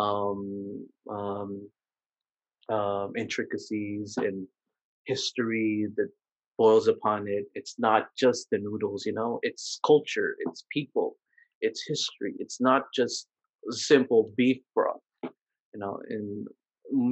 [0.01, 1.51] um, um,
[2.69, 4.47] um, intricacies and
[5.07, 6.09] history that
[6.57, 7.45] boils upon it.
[7.55, 9.41] It's not just the noodles, you know.
[9.43, 11.17] It's culture, it's people,
[11.61, 12.35] it's history.
[12.39, 13.29] It's not just
[13.71, 15.99] simple beef broth, you know.
[16.09, 16.47] And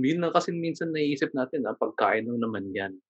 [0.05, 3.01] yun na kasi minsan naiisip natin, na pagkain lang naman yan.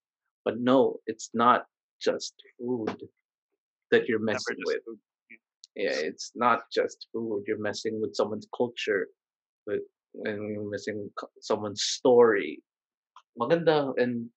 [0.45, 1.67] But no, it's not
[2.01, 2.95] just food
[3.91, 4.81] that you're messing with.
[4.85, 4.99] food.
[5.75, 7.43] Yeah, it's not just food.
[7.47, 9.07] You're messing with someone's culture,
[9.69, 9.85] with
[10.25, 11.09] and you're missing
[11.41, 12.61] someone's story.
[13.39, 14.27] Maganda, and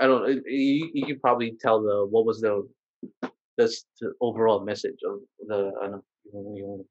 [0.00, 0.24] I don't.
[0.26, 2.66] uh, You, you can probably tell the what was the
[3.56, 6.02] this the overall message of the ano,
[6.34, 6.84] yung,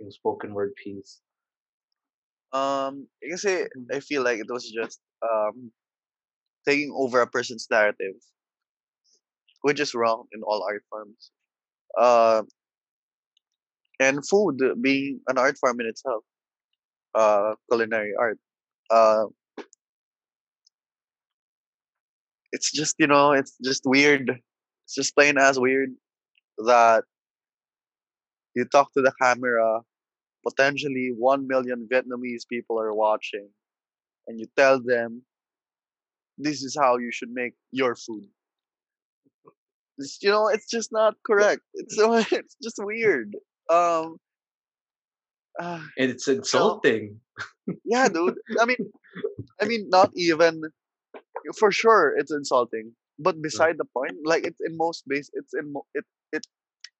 [0.00, 1.22] yung, spoken word piece.
[2.52, 3.88] Um, kasi Mhm.
[3.94, 5.72] I feel like it was just um
[6.66, 8.18] taking over a person's narrative,
[9.62, 11.30] which is wrong in all art forms.
[11.96, 12.42] Uh,
[14.00, 16.24] and food being an art form in itself,
[17.16, 18.38] uh, culinary art.
[18.90, 19.24] Uh,
[22.52, 24.30] it's just you know, it's just weird.
[24.84, 25.90] It's just plain as weird
[26.58, 27.04] that
[28.54, 29.80] you talk to the camera.
[30.46, 33.48] Potentially, one million Vietnamese people are watching,
[34.28, 35.22] and you tell them
[36.38, 38.28] this is how you should make your food.
[39.98, 41.62] It's, you know, it's just not correct.
[41.74, 41.96] It's
[42.32, 43.34] it's just weird.
[43.70, 44.18] Um,
[45.60, 47.20] uh, And it's insulting.
[47.84, 48.36] yeah, dude.
[48.60, 48.76] I mean,
[49.60, 50.62] I mean, not even
[51.58, 52.14] for sure.
[52.16, 56.04] It's insulting, but beside the point, like it's in most base, it's in mo- it
[56.32, 56.46] it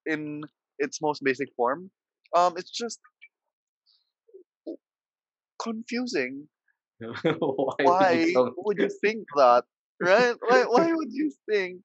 [0.06, 0.42] in
[0.78, 1.90] its most basic form.
[2.34, 3.00] Um, it's just
[5.60, 6.48] confusing.
[7.24, 9.64] Why would you Why would you think that,
[10.00, 10.36] right?
[10.40, 11.84] Why why would you think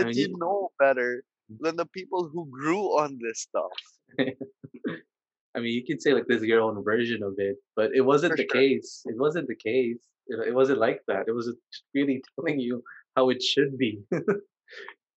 [0.00, 1.24] I that mean, you you, know better
[1.60, 3.72] than the people who grew on this stuff?
[5.56, 8.02] I mean, you could say like this is your own version of it, but it
[8.02, 8.60] wasn't For the sure.
[8.60, 9.02] case.
[9.06, 9.98] It wasn't the case.
[10.28, 11.24] Know, it wasn't like that.
[11.28, 11.54] It was
[11.94, 12.82] really telling you
[13.16, 14.00] how it should be.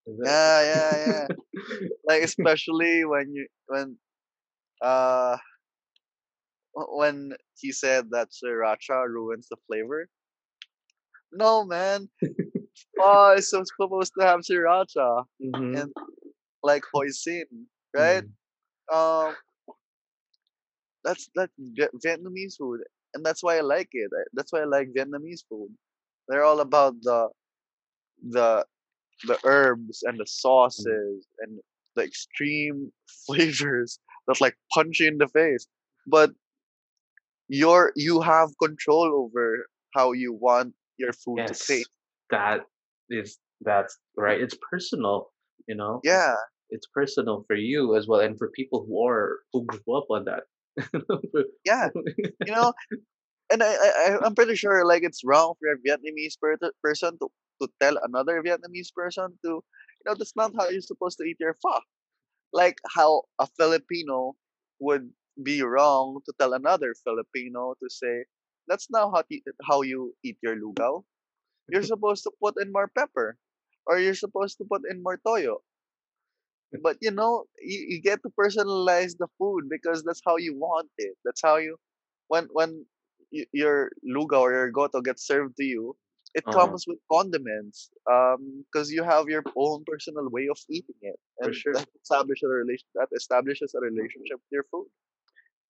[0.06, 1.28] Yeah, yeah, yeah.
[2.06, 3.98] Like especially when you when
[4.82, 5.36] uh
[6.74, 10.08] when he said that sriracha ruins the flavor.
[11.32, 12.08] No, man.
[12.98, 15.92] Oh, it's so supposed to have sriracha Mhm, and
[16.62, 18.22] like hoisin, right?
[18.22, 18.32] mhm.
[18.92, 19.36] Um,
[21.04, 21.52] that's that's
[22.04, 22.80] Vietnamese food,
[23.14, 24.10] and that's why I like it.
[24.34, 25.70] That's why I like Vietnamese food.
[26.28, 27.28] They're all about the
[28.30, 28.64] the
[29.26, 30.28] the herbs and the Mm.
[30.42, 31.60] sauces and
[31.96, 32.92] the extreme
[33.26, 35.66] flavors that like punch you in the face.
[36.06, 36.32] But
[37.48, 41.90] you're you have control over how you want your food to taste.
[42.30, 42.66] that
[43.10, 44.40] is that's right.
[44.40, 45.30] It's personal,
[45.68, 46.00] you know.
[46.02, 46.34] Yeah,
[46.70, 50.24] It's personal for you as well, and for people who are who grew up on
[50.24, 50.44] that.
[51.64, 51.88] Yeah.
[52.46, 52.72] You know,
[53.52, 57.28] and I, I I'm pretty sure like it's wrong for a Vietnamese per- person to
[57.62, 61.38] to tell another Vietnamese person to you know that's not how you're supposed to eat
[61.40, 61.80] your pho.
[62.52, 64.34] Like how a Filipino
[64.80, 65.10] would
[65.42, 68.24] be wrong to tell another Filipino to say
[68.68, 71.02] that's not how to, how you eat your lugaw.
[71.70, 73.36] You're supposed to put in more pepper,
[73.86, 75.62] or you're supposed to put in more toyo.
[76.82, 80.88] But you know, you, you get to personalize the food because that's how you want
[80.98, 81.16] it.
[81.24, 81.76] That's how you
[82.28, 82.84] when when
[83.32, 85.96] y- your luga or your goto gets served to you,
[86.34, 87.90] it uh, comes with condiments.
[88.10, 91.74] Um, because you have your own personal way of eating it, and sure.
[91.74, 94.86] that establishes a relation that establishes a relationship with your food.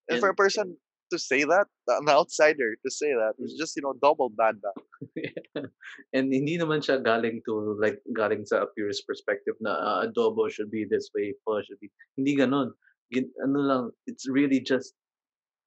[0.08, 0.76] And for a person
[1.10, 4.56] to say that, an outsider to say that, is mm, just you know double bad
[4.60, 5.66] bad.
[6.16, 10.50] and hindi naman siya galing to like galing sa a purist perspective na ah, adobo
[10.50, 11.90] should be this way, pho should be.
[12.16, 12.72] Hindi ganon.
[13.12, 14.94] Gin, ano lang, it's really just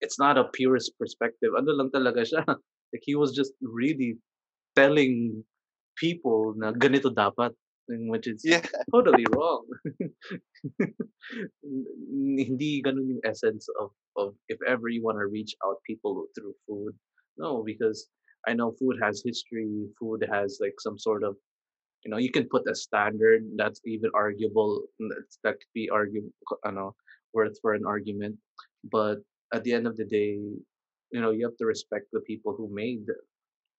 [0.01, 1.53] it's not a purist perspective.
[1.57, 2.43] Ano lang talaga siya.
[2.95, 4.15] Like he was just really
[4.71, 5.43] telling
[5.99, 7.51] people na ganito dapat,
[7.89, 8.61] which is Yeah,
[8.93, 9.65] totally wrong.
[11.63, 16.53] Hindi ganun yung essence of, of if ever you want to reach out people through
[16.67, 16.93] food.
[17.37, 18.07] No, because
[18.47, 21.35] I know food has history, food has like some sort of,
[22.03, 24.83] you know, you can put a standard that's even arguable,
[25.43, 26.23] that could be argue,
[26.65, 26.95] know
[27.33, 28.35] worth for an argument.
[28.91, 29.17] But
[29.53, 30.39] at the end of the day,
[31.11, 33.05] you know, you have to respect the people who made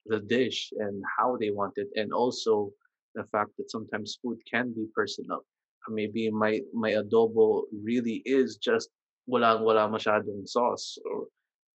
[0.06, 2.70] the dish and how they want it, and also
[3.18, 5.42] the fact that sometimes food can be personal.
[5.90, 8.88] Maybe my my adobo really is just
[9.26, 11.26] walang wala masyadong sauce or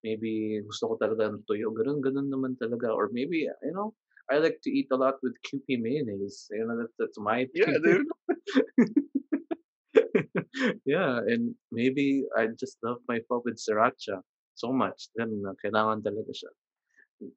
[0.05, 1.73] maybe gusto ko talaga ng tuyo.
[1.75, 2.93] Ganun ganun naman talaga.
[2.93, 3.91] Or maybe, you know,
[4.31, 6.47] I like to eat a lot with Kewpie mayonnaise.
[6.51, 8.07] You know, that's, that's my yeah, dude.
[10.85, 14.21] yeah, and maybe I just love my pho with sriracha.
[14.55, 16.51] so much, then uh, kailangan talaga siya.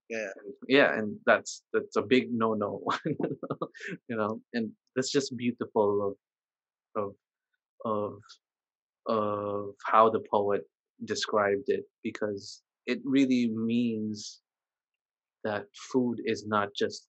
[0.09, 0.35] Yeah.
[0.69, 2.83] Yeah, and that's that's a big no-no.
[4.09, 6.17] you know, and that's just beautiful
[6.95, 7.11] of of
[7.85, 8.13] of
[9.07, 10.63] of how the poet
[11.05, 14.41] described it because it really means
[15.45, 17.07] that food is not just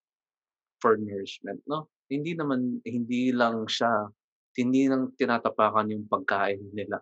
[0.82, 1.90] for nourishment, no?
[2.10, 4.12] Hindi naman hindi lang siya
[4.58, 6.98] hindi lang tinatapakan yung pagkain nila.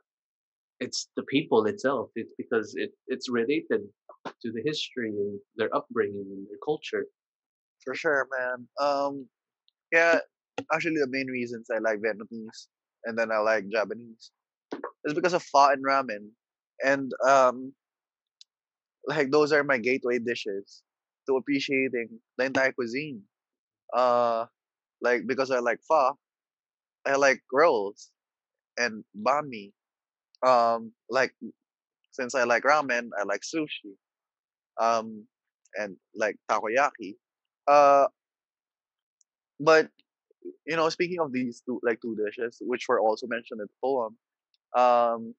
[0.84, 2.12] It's the people itself.
[2.20, 3.88] It's because it it's related
[4.26, 7.06] to the history and their upbringing and their culture.
[7.84, 8.68] For sure, man.
[8.80, 9.28] Um,
[9.92, 10.20] yeah.
[10.74, 12.68] Actually, the main reasons I like Vietnamese
[13.06, 14.32] and then I like Japanese
[15.06, 16.30] is because of pho and ramen,
[16.84, 17.74] and um,
[19.08, 20.82] like those are my gateway dishes
[21.28, 23.22] to appreciating the entire cuisine.
[23.94, 24.46] Uh,
[25.02, 26.18] like because I like pho,
[27.06, 28.10] I like rolls
[28.78, 29.72] and banh mi.
[30.46, 31.34] Um, like
[32.12, 33.94] since I like ramen, I like sushi.
[34.80, 35.26] Um,
[35.76, 37.16] and like takoyaki.
[37.68, 38.08] Uh,
[39.60, 39.90] but
[40.66, 43.80] you know, speaking of these two like two dishes, which were also mentioned in the
[43.82, 44.16] poem,
[44.76, 45.34] um,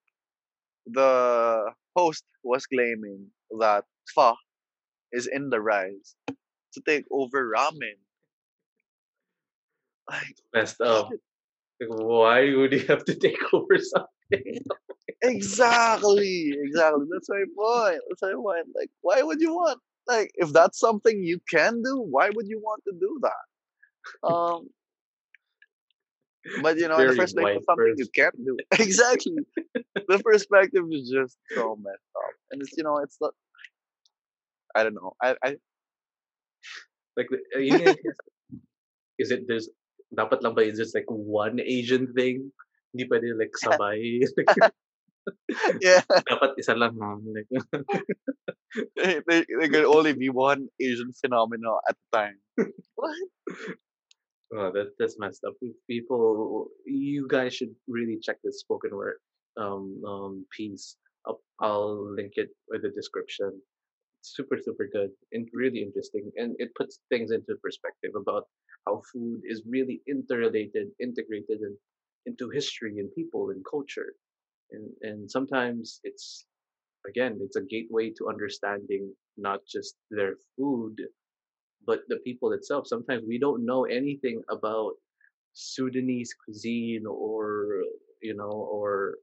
[0.86, 3.26] the host was claiming
[3.58, 4.34] that pho
[5.12, 6.14] is in the rise
[6.72, 7.98] to take over ramen.
[10.08, 11.10] Like Messed up.
[11.80, 14.64] Like, why would you have to take over something?
[15.22, 17.06] Exactly, exactly.
[17.12, 18.00] That's my point.
[18.08, 18.66] That's my point.
[18.74, 19.80] Like, why would you want?
[20.06, 24.28] Like, if that's something you can do, why would you want to do that?
[24.28, 24.68] Um,
[26.62, 28.56] but you know, in the Very first it's something you can't do.
[28.78, 29.36] exactly.
[30.08, 33.34] The perspective is just so messed up, and it's you know, it's not.
[34.74, 35.14] I don't know.
[35.22, 35.56] I I
[37.16, 37.94] Like, the- uh,
[39.18, 39.68] is it there's
[40.12, 42.52] dapat lang ba is just like one Asian thing?
[42.92, 44.20] Hindi pwede like sabay.
[45.80, 46.02] Yeah.
[46.30, 46.98] dapat isa lang.
[47.26, 47.50] Like,
[48.96, 52.38] there, there can only be one Asian phenomenon at a time.
[52.94, 53.16] What?
[54.56, 55.54] oh, that that's messed up.
[55.88, 59.18] People, you guys should really check this spoken word
[59.56, 60.96] um um piece.
[61.26, 63.60] I'll, I'll link it with the description.
[64.26, 68.44] super super good and really interesting and it puts things into perspective about
[68.86, 71.76] how food is really interrelated integrated in,
[72.26, 74.14] into history and people and culture
[74.72, 76.46] and and sometimes it's
[77.08, 80.96] again it's a gateway to understanding not just their food
[81.86, 84.92] but the people itself sometimes we don't know anything about
[85.52, 87.82] sudanese cuisine or
[88.22, 89.16] you know or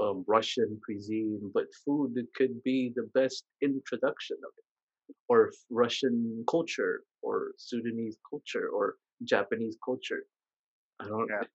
[0.00, 7.02] um, Russian cuisine, but food could be the best introduction of it, or Russian culture,
[7.22, 10.24] or Sudanese culture, or Japanese culture.
[11.00, 11.28] I don't.
[11.30, 11.46] Yeah.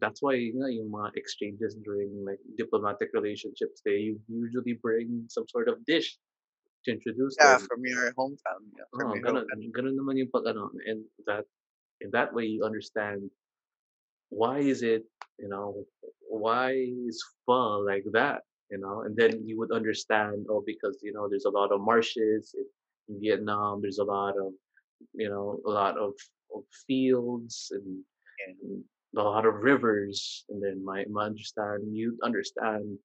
[0.00, 5.46] That's why you know, yung mga exchanges during like diplomatic relationships, they usually bring some
[5.48, 6.18] sort of dish
[6.84, 7.66] to introduce Yeah, them.
[7.66, 8.62] from your hometown.
[8.76, 9.72] Yeah, from Oh, your ganun, hometown.
[9.72, 11.46] ganun naman yung pag ano, and that
[12.02, 13.30] in that way you understand
[14.30, 15.06] why is it,
[15.38, 15.86] you know,
[16.28, 16.74] why
[17.06, 21.30] is pho like that, you know, and then you would understand, oh, because you know
[21.30, 22.66] there's a lot of marshes in,
[23.22, 24.50] Vietnam, there's a lot of,
[25.14, 26.10] you know, a lot of,
[26.50, 28.02] of fields and,
[28.50, 28.82] and
[29.16, 32.98] a lot of rivers, and then my, my understand you understand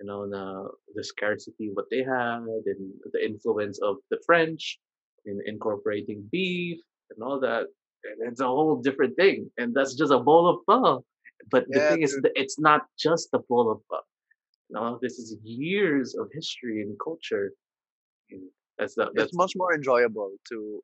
[0.00, 2.40] you know the uh, the scarcity what they had
[2.72, 4.78] and the influence of the French
[5.26, 6.78] in incorporating beef
[7.10, 7.64] and all that.
[8.04, 11.04] And it's a whole different thing, and that's just a bowl of pho.
[11.50, 12.24] But the Yeah, thing is, dude.
[12.24, 14.00] that it's not just a bowl of pho.
[14.70, 17.52] No, this is years of history and culture.
[18.30, 20.82] And That's the, It's that's much more enjoyable to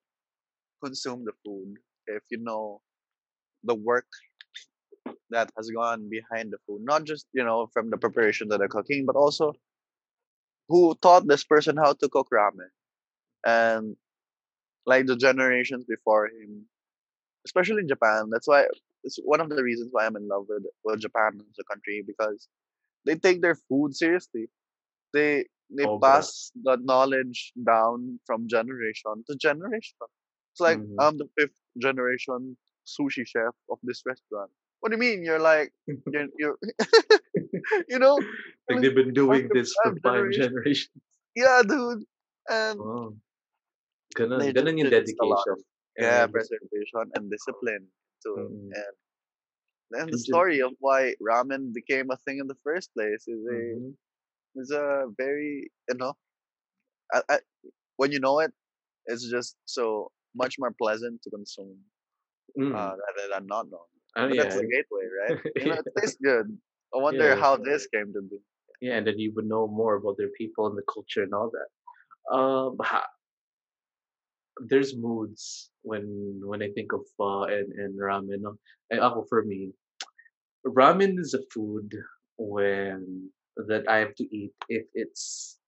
[0.85, 2.81] consume the food if you know
[3.64, 4.09] the work
[5.31, 6.83] that has gone behind the food.
[6.83, 9.55] Not just, you know, from the preparation to the cooking, but also
[10.69, 12.71] who taught this person how to cook ramen.
[13.45, 13.97] And
[14.87, 16.67] like the generations before him,
[17.47, 18.31] especially in Japan.
[18.31, 18.67] That's why
[19.05, 22.05] it's one of the reasons why I'm in love with, with Japan as a country
[22.07, 22.49] because
[23.05, 24.49] they take their food seriously.
[25.12, 26.01] They they Sobra.
[26.03, 29.97] pass the knowledge down from generation to generation.
[30.53, 30.97] It's like Mhm.
[30.99, 32.57] I'm the fifth generation
[32.87, 34.51] sushi chef of this restaurant.
[34.83, 35.22] What do you mean?
[35.22, 36.59] You're like you're, you're
[37.89, 38.18] you know
[38.68, 40.51] like they've been doing this for five generations.
[40.51, 41.03] generations.
[41.39, 42.03] yeah, dude.
[42.51, 43.14] And Oh,
[44.18, 45.57] ganun, they ganun yung just a lot dedication.
[46.03, 47.87] yeah And- preservation and discipline
[48.26, 48.51] to it.
[48.51, 48.70] Mm.
[48.83, 48.95] And
[49.95, 53.61] then the story of why ramen became a thing in the first place is a
[53.78, 53.95] Mhm.
[54.59, 56.12] is a very you know
[57.14, 57.37] I, I,
[58.03, 58.51] when you know it
[59.07, 61.78] it's just so much more pleasant to consume
[62.59, 62.74] Mm.
[62.76, 64.45] uh, rather than not knowing Oh, but yeah.
[64.45, 66.47] that's the gateway right you know it tastes good
[66.95, 67.41] i wonder Yeah.
[67.41, 68.39] how this came to be
[68.83, 71.55] Yeah, and then you would know more about their people and the culture and all
[71.55, 71.71] that.
[72.35, 73.15] Um, ha-
[74.67, 78.43] there's moods when when I think of pho and, and ramen.
[78.43, 78.59] No?
[78.91, 79.71] And ako for me,
[80.67, 81.95] ramen is a food
[82.43, 83.31] when
[83.71, 85.63] that I have to eat if it's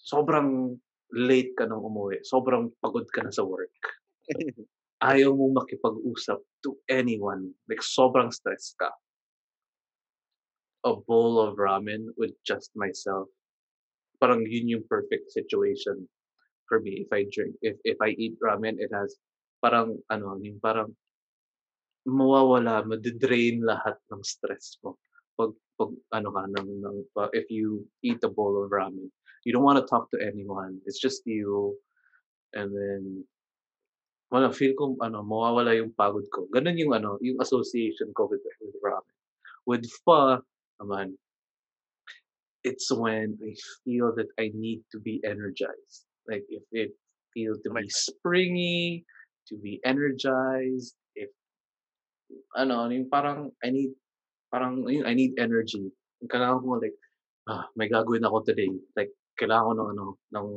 [0.00, 0.80] sobrang
[1.12, 3.76] late ka nang umuwi, sobrang pagod ka na sa work.
[5.04, 8.88] Ayaw mong makipag-usap to anyone, like sobrang stress ka.
[10.88, 13.28] A bowl of ramen with just myself.
[14.16, 16.08] Parang yun yung perfect situation
[16.68, 19.16] for me if I drink if if I eat ramen it has
[19.62, 20.92] parang ano yung parang
[22.06, 24.98] mawawala madidrain lahat ng stress mo
[25.38, 29.10] pag pag ano ka ng, ng uh, if you eat a bowl of ramen
[29.46, 31.74] you don't want to talk to anyone it's just you
[32.54, 33.22] and then
[34.32, 38.42] wala feel ko ano mawawala yung pagod ko ganun yung ano yung association ko with,
[38.62, 39.14] with ramen
[39.66, 40.42] with pho
[40.82, 41.14] naman
[42.66, 43.54] it's when I
[43.86, 46.90] feel that I need to be energized like if it
[47.36, 49.04] feels to be springy,
[49.52, 51.28] to be energized, if
[52.56, 53.92] ano, yung parang I need
[54.48, 55.92] parang yun, I need energy.
[56.24, 56.96] Kailangan ko like
[57.52, 58.72] ah, may gagawin ako today.
[58.96, 60.48] Like kailangan ko ng ano ng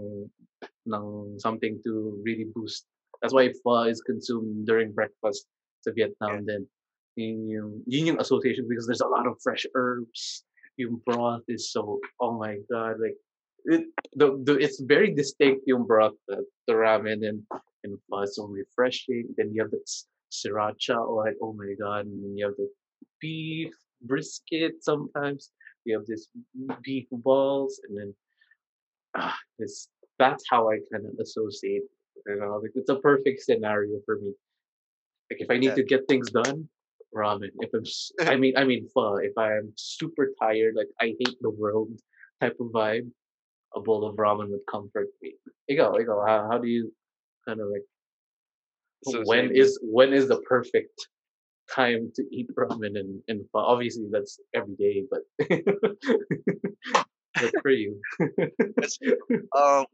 [0.87, 1.05] ng
[1.35, 2.87] something to really boost.
[3.21, 5.47] That's why pho is consumed during breakfast
[5.81, 6.67] sa Vietnam then
[7.15, 10.43] yun yung, yun yung association because there's a lot of fresh herbs.
[10.77, 13.17] Yung broth is so oh my god like
[13.65, 13.83] it,
[14.15, 17.43] the, the it's very distinct yung broth the, the ramen and
[17.83, 18.23] and pho.
[18.23, 19.27] Is so refreshing.
[19.35, 19.83] Then you have the
[20.31, 22.05] sriracha or like oh my god.
[22.07, 22.69] And then you have the
[23.19, 25.51] beef brisket sometimes.
[25.83, 26.27] You have this
[26.83, 28.15] beef balls and then
[29.15, 31.83] ah this that's how I kind of associate
[32.27, 34.33] you know like it's a perfect scenario for me
[35.31, 35.75] like if I need Yeah.
[35.75, 36.67] to get things done
[37.15, 37.85] ramen if I'm
[38.27, 41.91] I mean I mean pho if I'm super tired like I hate the world
[42.41, 43.09] type of vibe
[43.75, 45.35] a bowl of ramen would comfort me.
[45.71, 46.91] Ikaw, ikaw, how, how do you
[47.47, 47.83] kind of like
[49.03, 51.07] when Associate is when is the perfect
[51.73, 53.59] time to eat ramen and, and pho?
[53.59, 55.21] obviously that's every day, but
[57.35, 58.01] but for you.
[59.55, 59.85] Um,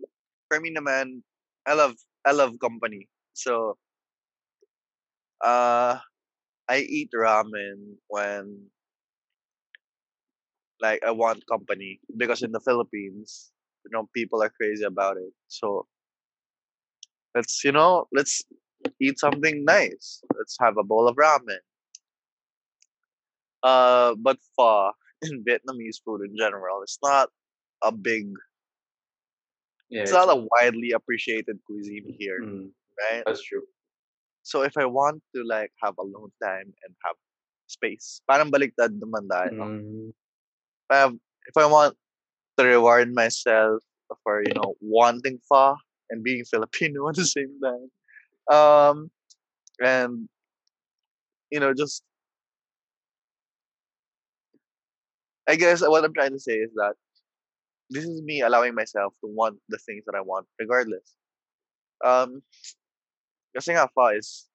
[0.49, 1.21] for me naman,
[1.67, 1.95] I love
[2.25, 3.07] I love company.
[3.33, 3.77] So,
[5.41, 5.99] uh,
[6.69, 8.69] I eat ramen when
[10.81, 13.51] like I want company because in the Philippines,
[13.85, 15.33] you know, people are crazy about it.
[15.47, 15.87] So
[17.35, 18.43] let's you know let's
[19.01, 20.21] eat something nice.
[20.37, 21.61] Let's have a bowl of ramen.
[23.63, 24.91] Uh, but pho
[25.23, 27.29] in Vietnamese food in general, it's not
[27.83, 28.27] a big,
[29.89, 32.69] yeah, it's not a widely appreciated cuisine here, mm,
[32.99, 33.23] right?
[33.25, 33.63] that's true.
[34.43, 37.17] So if I want to like have alone time and have
[37.67, 39.53] space, parang baliktad naman tayo.
[39.57, 41.13] Mm, If I, have,
[41.47, 41.95] if I want
[42.57, 43.81] to reward myself
[44.23, 45.75] for you know wanting pho
[46.09, 47.89] and being Filipino at the same time,
[48.51, 48.95] um,
[49.81, 50.29] and
[51.51, 52.03] you know just
[55.47, 56.95] I guess what I'm trying to say is that
[57.89, 61.15] this is me allowing myself to want the things that I want regardless.
[62.03, 62.41] Um,
[63.55, 64.47] kasi nga pho is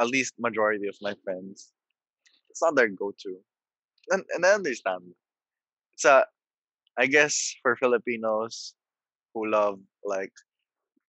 [0.00, 1.72] at least majority of my friends.
[2.48, 3.36] It's not their go-to,
[4.10, 5.12] and and I understand.
[5.94, 6.24] It's a,
[6.98, 8.74] I guess for Filipinos
[9.34, 10.32] who love like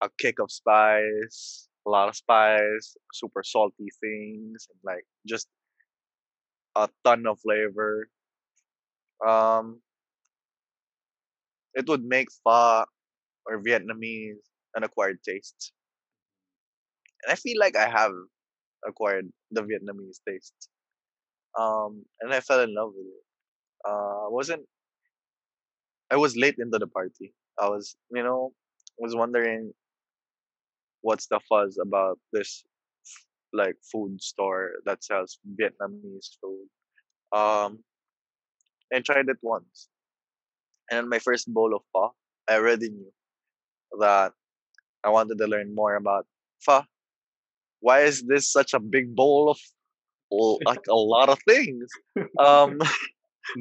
[0.03, 5.49] a kick of spice, a lot of spice, super salty things, and like just
[6.77, 8.09] a ton of flavor.
[9.27, 9.81] Um,
[11.75, 12.85] it would make pho
[13.47, 14.43] or Vietnamese
[14.77, 15.73] an acquired taste,
[17.23, 18.13] and I feel like I have
[18.87, 20.55] acquired the Vietnamese taste.
[21.59, 23.25] Um, and I fell in love with it.
[23.89, 24.67] Uh, wasn't
[26.11, 27.35] I was late into the party.
[27.59, 28.53] I was, you know,
[28.99, 29.73] was wondering
[31.03, 32.65] what's the fuzz about this
[33.53, 36.69] like food store that sells Vietnamese food.
[37.33, 37.85] Um,
[38.93, 39.90] and tried it once.
[40.91, 42.15] And my first bowl of pho,
[42.51, 43.13] I already knew
[44.03, 44.33] that
[45.05, 46.27] I wanted to learn more about
[46.61, 46.83] pho.
[47.81, 49.59] Why is this such a big bowl of
[50.67, 51.89] like a lot of things?
[52.39, 52.79] Um,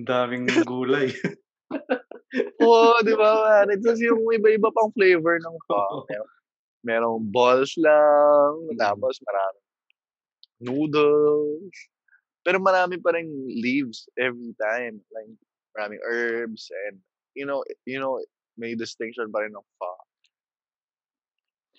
[0.06, 1.14] daming gulay.
[2.62, 3.30] Oo, di ba,
[3.66, 3.74] man?
[3.74, 6.06] It's just yung iba-iba pang flavor ng pho.
[6.10, 6.30] Merong,
[6.86, 8.78] merong balls lang, Mm.
[8.78, 9.66] tapos maraming
[10.62, 11.74] noodles.
[12.46, 15.02] Pero marami pa rin leaves every time.
[15.12, 15.34] Like,
[15.76, 17.02] maraming herbs and,
[17.40, 18.20] you know, you know,
[18.60, 19.92] may distinction pa rin ng pho.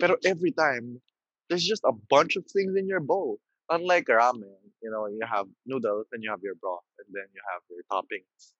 [0.01, 1.01] Pero every time,
[1.49, 3.39] there's just a bunch of things in your bowl.
[3.71, 7.43] Unlike ramen, you know, you have noodles, then you have your broth, and then you
[7.53, 8.55] have your toppings.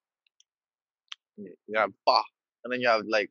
[1.37, 2.23] You you have pa,
[2.65, 3.31] and then you have like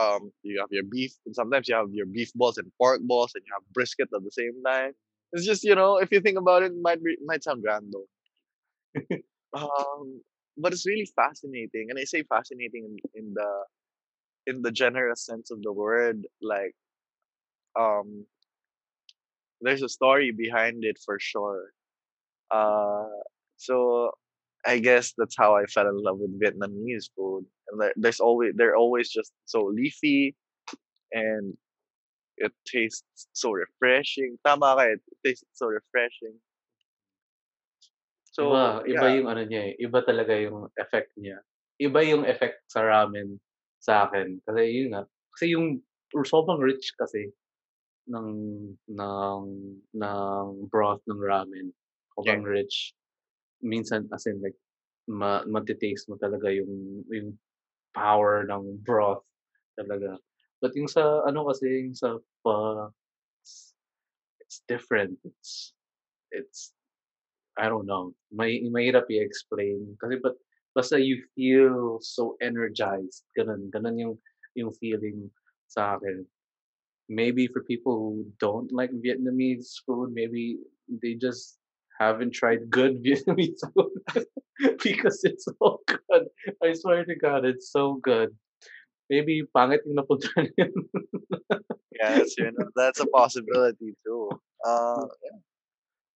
[0.00, 3.32] um you have your beef, and sometimes you have your beef balls and pork balls,
[3.34, 4.92] and you have brisket at the same time.
[5.32, 8.04] It's just you know, if you think about it, it might be, might sound random.
[9.54, 10.20] Um,
[10.56, 12.84] but it's really fascinating, and I say fascinating
[13.14, 13.50] in, in the
[14.46, 16.26] in the generous sense of the word.
[16.42, 16.74] Like
[17.78, 18.26] um,
[19.60, 21.70] there's a story behind it for sure.
[22.50, 23.08] Uh,
[23.56, 24.10] so
[24.66, 27.46] I guess that's how I fell in love with Vietnamese food.
[27.70, 30.34] And there, there's always they're always just so leafy,
[31.12, 31.54] and
[32.38, 34.38] it tastes so refreshing.
[34.44, 36.34] Tama it tastes so refreshing.
[38.34, 41.38] So Iba, iba yeah, yung ano niya, eh, iba talaga yung effect niya.
[41.78, 43.38] Iba yung effect sa ramen
[43.78, 45.06] sa akin kasi yun nga,
[45.38, 45.78] kasi yung
[46.26, 47.30] sobrang rich kasi
[48.10, 48.28] ng
[48.90, 49.42] ng
[49.94, 51.70] ng broth ng ramen.
[51.70, 52.90] yeah, Sobrang rich.
[53.62, 54.58] Minsan as in like
[55.06, 57.38] ma mate-taste mo talaga yung yung
[57.94, 59.22] power ng broth
[59.78, 60.18] talaga.
[60.58, 62.18] But yung sa ano kasi yung sa
[63.38, 63.74] it's
[64.42, 65.22] it's different.
[65.22, 65.70] It's
[66.34, 66.74] it's
[67.58, 68.14] I don't know.
[68.32, 70.34] May mahirap i-explain kasi but
[70.74, 73.22] basta you feel so energized.
[73.38, 74.14] Ganun, ganun yung
[74.58, 75.30] yung feeling
[75.70, 76.26] sa akin.
[77.06, 81.58] Maybe for people who don't like Vietnamese food, maybe they just
[82.00, 83.94] haven't tried good Vietnamese food
[84.82, 86.26] because it's so good.
[86.62, 88.34] I swear to God, it's so good.
[89.10, 90.72] Maybe pangit yung napuntahan yun.
[92.00, 92.18] yeah.
[92.18, 94.32] That's you know that's a possibility too.
[94.64, 95.04] Uh,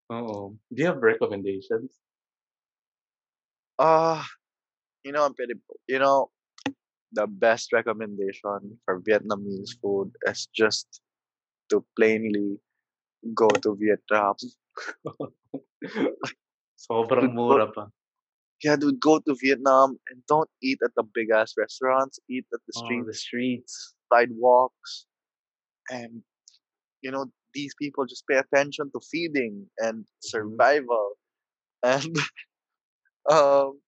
[0.08, 0.56] Oo.
[0.72, 1.92] Do you have recommendations?
[3.78, 4.22] uh
[5.04, 5.54] you know, I'm pretty,
[5.86, 6.30] you know,
[7.12, 11.00] the best recommendation for Vietnamese food is just
[11.70, 12.58] to plainly
[13.34, 14.34] go to Vietnam.
[16.78, 17.86] Sobrang mura pa.
[18.62, 22.18] yeah, dude, go to Vietnam and don't eat at the big ass restaurants.
[22.28, 23.94] Eat at the Oh, the streets.
[24.12, 25.06] sidewalks,
[25.90, 26.22] and
[27.02, 30.62] you know these people just pay attention to feeding and Mhm.
[30.62, 31.06] survival,
[31.82, 32.16] and
[33.30, 33.80] um,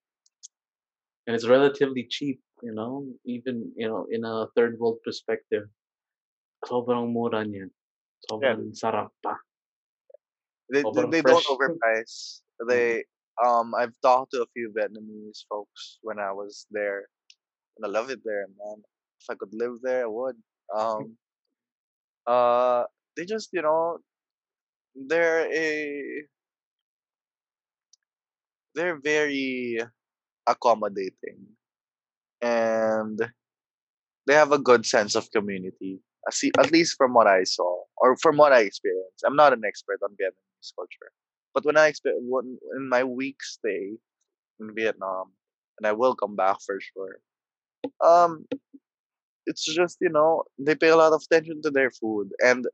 [1.27, 5.71] And it's relatively cheap, you know, even, you know, in a third world perspective.
[6.69, 7.67] Sobrang mura niya.
[8.41, 9.35] yeah, sarap pa.
[10.73, 12.41] they they, Sobrang they don't overprice.
[12.71, 12.99] Mhm.
[12.99, 13.05] They
[13.45, 17.09] um, I've talked to a few Vietnamese folks when I was there,
[17.77, 18.83] and I love it there, man.
[19.21, 20.37] If I could live there, I would.
[20.77, 21.19] Um,
[22.27, 22.85] uh,
[23.21, 23.99] they just you know
[24.95, 26.25] they're a
[28.75, 29.79] they're very
[30.47, 31.41] accommodating
[32.41, 33.21] and
[34.27, 36.01] they have a good sense of community.
[36.59, 39.25] At least from what I saw or from what I experienced.
[39.27, 41.13] I'm not an expert on Vietnamese culture,
[41.55, 43.99] but when I exper- when, in my week stay
[44.61, 45.33] in Vietnam,
[45.79, 47.19] and I will come back for sure.
[48.03, 48.47] Um,
[49.47, 52.67] it's just you know they pay a lot of attention to their food, and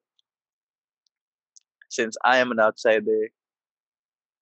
[1.89, 3.31] since I am an outsider,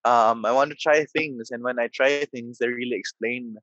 [0.04, 3.56] um, I want to try things, and when I try things, they really explain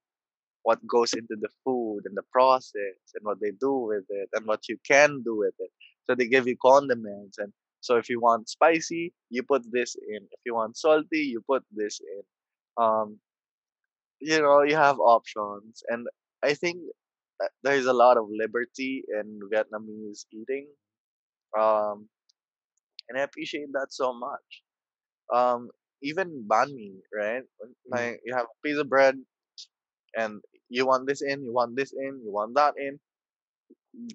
[0.63, 4.45] what goes into the food and the process and what they do with it and
[4.45, 5.71] what you can do with it.
[6.05, 7.51] So they give you condiments and
[7.83, 10.17] so if you want spicy, you put this in.
[10.17, 12.83] If you want salty, you put this in.
[12.83, 13.17] Um,
[14.19, 16.07] you know, you have options and
[16.43, 16.77] I think
[17.63, 20.67] there's a lot of liberty in Vietnamese eating.
[21.59, 22.07] Um,
[23.11, 24.63] and I appreciate that so much.
[25.33, 25.69] Um,
[26.01, 27.43] even banh mi, right?
[27.59, 27.91] Mm.
[27.91, 29.19] Like you have a piece of bread
[30.15, 30.39] and
[30.69, 32.99] you want this in, you want this in, you want that in,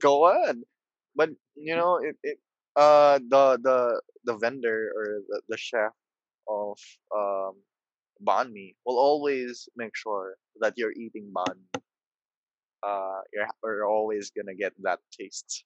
[0.01, 0.57] go ahead.
[1.15, 2.39] But you know, it, it
[2.77, 5.93] uh the the the vendor or the, the chef
[6.49, 6.79] of
[7.15, 7.57] um
[8.25, 11.81] banh mi will always make sure that you're eating banh mi.
[12.83, 15.65] Uh, you're, you're always gonna get that taste.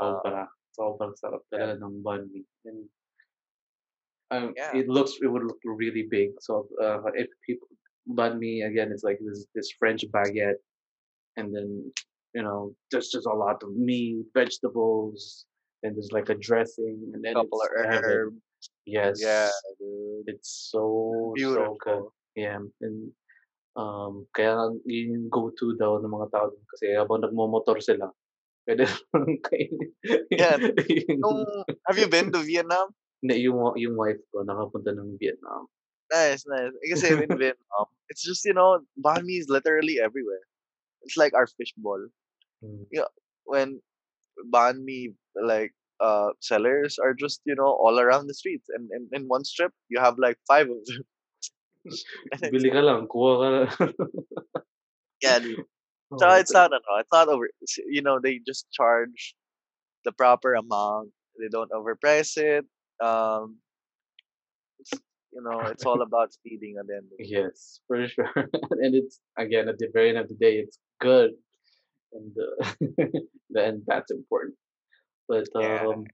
[0.00, 0.44] Uh,
[0.76, 1.08] Sobra.
[1.08, 2.44] Sobrang sarap yeah, talaga ng.
[2.64, 2.80] And
[4.30, 6.30] um, yeah, it looks, it would look really big.
[6.40, 7.68] So uh, if people,
[8.12, 10.60] banh mi again, it's like this this French baguette,
[11.36, 11.92] and then
[12.34, 15.46] you know there's just a lot of meat, vegetables,
[15.82, 18.36] and there's like a dressing, and then couple of herbs.
[18.84, 21.34] Yeah, Yes, dude, it's so so good.
[21.34, 22.14] beautiful.
[22.36, 23.10] Yeah, and
[23.76, 28.10] um, kaya yun yung go-to daw ng mga tao kasi habang nagmomotor sila,
[28.66, 28.84] pwede
[29.46, 29.90] kainin.
[30.30, 30.58] Yeah.
[31.16, 31.46] Nung,
[31.86, 32.90] have you been to Vietnam?
[33.22, 35.70] Hindi, yung, yung wife ko nakapunta ng Vietnam.
[36.12, 36.74] Nice, nice.
[36.82, 40.42] Eh, Kasi in Vietnam, it's just you know, banh mi is literally everywhere.
[41.02, 42.10] It's like our fishball.
[42.62, 42.86] Mm.
[42.90, 43.12] You know,
[43.46, 43.80] when
[44.52, 49.08] banh mi like uh sellers are just you know all around the streets, and in,
[49.12, 51.02] in one strip you have like five of them.
[52.50, 53.70] Bili ka lang, kuha ka lang.
[55.22, 55.62] yeah, dude.
[56.14, 57.48] So Oh, it's not ano, it's not over.
[57.88, 59.34] You know, they just charge
[60.04, 61.10] the proper amount.
[61.38, 62.64] They don't overprice it.
[63.04, 63.58] Um,
[65.32, 67.30] you know, it's all about speeding at the end of the day.
[67.30, 68.30] Yes, for sure.
[68.70, 71.32] and it's again at the very end of the day, it's good,
[72.12, 72.72] and uh,
[73.50, 74.56] then that's important.
[75.28, 75.86] But Yeah.
[75.86, 76.04] um,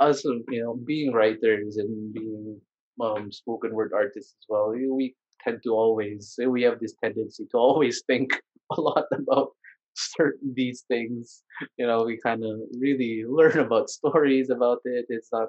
[0.00, 2.60] us, you know, being writers and being
[3.00, 7.44] um spoken word artists as well, we, we tend to always we have this tendency
[7.50, 8.30] to always think
[8.76, 9.50] a lot about
[9.94, 11.42] certain these things.
[11.76, 15.06] You know, we kind of really learn about stories about it.
[15.08, 15.48] It's not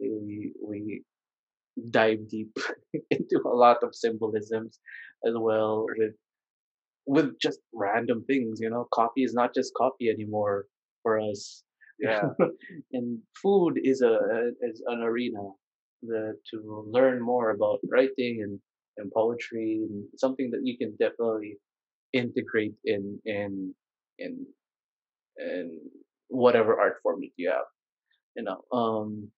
[0.00, 1.02] we we
[1.90, 2.56] dive deep
[3.10, 4.78] into a lot of symbolisms
[5.26, 6.14] as well with
[7.06, 10.66] with just random things you know coffee is not just coffee anymore
[11.02, 11.64] for us
[11.98, 12.30] Yeah,
[12.92, 14.14] and food is a
[14.60, 15.42] is an arena
[16.02, 18.60] the, to learn more about writing and
[18.98, 21.58] and poetry and something that you can definitely
[22.12, 23.74] integrate in in
[24.18, 24.46] in
[25.38, 25.80] in
[26.28, 27.66] whatever art form that you have
[28.36, 29.28] you know um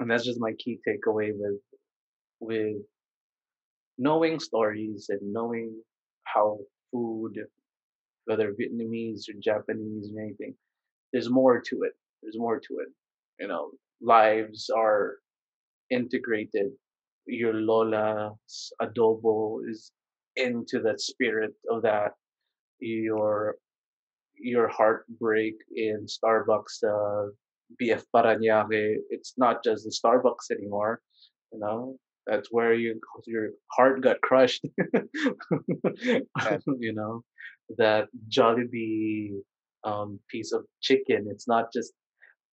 [0.00, 1.60] and that's just my key takeaway with
[2.40, 2.76] with
[3.98, 5.74] knowing stories and knowing
[6.24, 6.58] how
[6.92, 7.34] food
[8.26, 10.54] whether vietnamese or japanese or anything
[11.12, 12.88] there's more to it there's more to it
[13.40, 13.70] you know
[14.00, 15.16] lives are
[15.90, 16.70] integrated.
[17.26, 19.92] Your lola's adobo is
[20.38, 22.12] into the spirit of that
[22.80, 23.56] your
[24.40, 27.30] your heartbreak in Starbucks uh,
[27.82, 31.00] BF Paranaque, it's not just the Starbucks anymore.
[31.52, 34.64] You know, that's where you, your heart got crushed.
[36.02, 37.22] you know,
[37.78, 39.30] that Jollibee
[39.84, 41.26] um, piece of chicken.
[41.30, 41.92] It's not just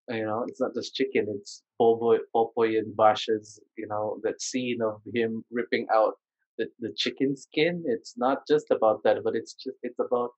[0.10, 1.26] you know, it's not just chicken.
[1.30, 3.60] It's Popoy, Popoy and Basha's.
[3.78, 6.14] You know, that scene of him ripping out
[6.58, 7.84] the, the chicken skin.
[7.86, 10.32] It's not just about that, but it's just it's about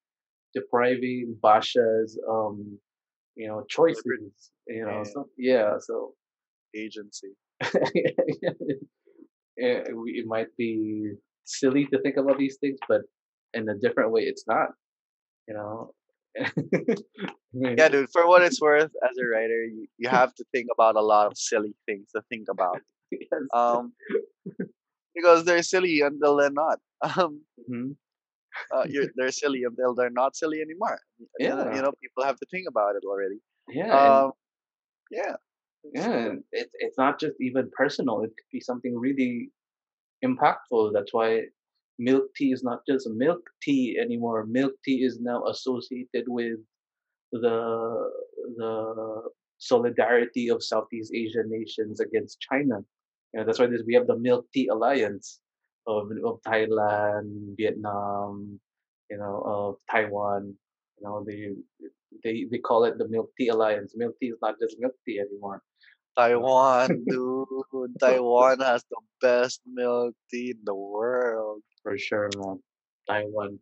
[0.54, 2.80] depriving Basha's um
[3.36, 4.52] you know choices.
[4.68, 5.04] You know, Yeah.
[5.04, 6.14] so yeah, so
[6.76, 7.34] agency.
[9.58, 11.12] we- it might be
[11.46, 13.02] silly to think about these things, but
[13.54, 14.70] in a different way, it's not.
[15.48, 15.94] You know.
[17.54, 18.10] Yeah, dude.
[18.12, 21.26] For what it's worth, as a writer, you, you have to think about a lot
[21.28, 22.82] of silly things to think about.
[23.10, 23.30] Yes.
[23.54, 23.94] Um,
[25.18, 26.80] because they're silly until they're not.
[27.18, 27.34] Um,
[27.70, 27.96] Mhm.
[28.76, 28.86] uh,
[29.18, 31.00] they're silly until they're not silly anymore.
[31.40, 31.76] You know, Yeah.
[31.76, 33.40] you know, people have to think about it already.
[33.80, 33.94] Yeah.
[33.98, 34.32] Um,
[35.12, 35.36] yeah.
[35.94, 38.16] Yeah, it's it's not just even personal.
[38.26, 39.34] It could be something really
[40.28, 40.94] impactful.
[40.94, 41.30] That's why
[42.00, 44.46] milk tea is not just milk tea anymore.
[44.60, 46.60] Milk tea is now associated with
[47.32, 47.58] the
[48.58, 48.74] the
[49.60, 52.78] solidarity of Southeast Asian nations against China.
[53.34, 55.40] You know, that's why we have the Milk Tea Alliance
[55.86, 58.60] of, of Thailand, Vietnam,
[59.10, 60.56] you know, of Taiwan.
[61.00, 61.54] You know, they
[62.24, 63.94] they they call it the Milk Tea Alliance.
[63.96, 65.62] Milk tea is not just milk tea anymore.
[66.18, 67.48] Taiwan, dude.
[68.00, 71.62] Taiwan has the best milk tea in the world.
[71.84, 72.60] For sure, man.
[73.08, 73.60] Taiwan.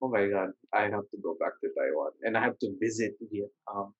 [0.00, 3.14] Oh my God, I have to go back to Taiwan, and I have to visit
[3.20, 3.94] Vietnam.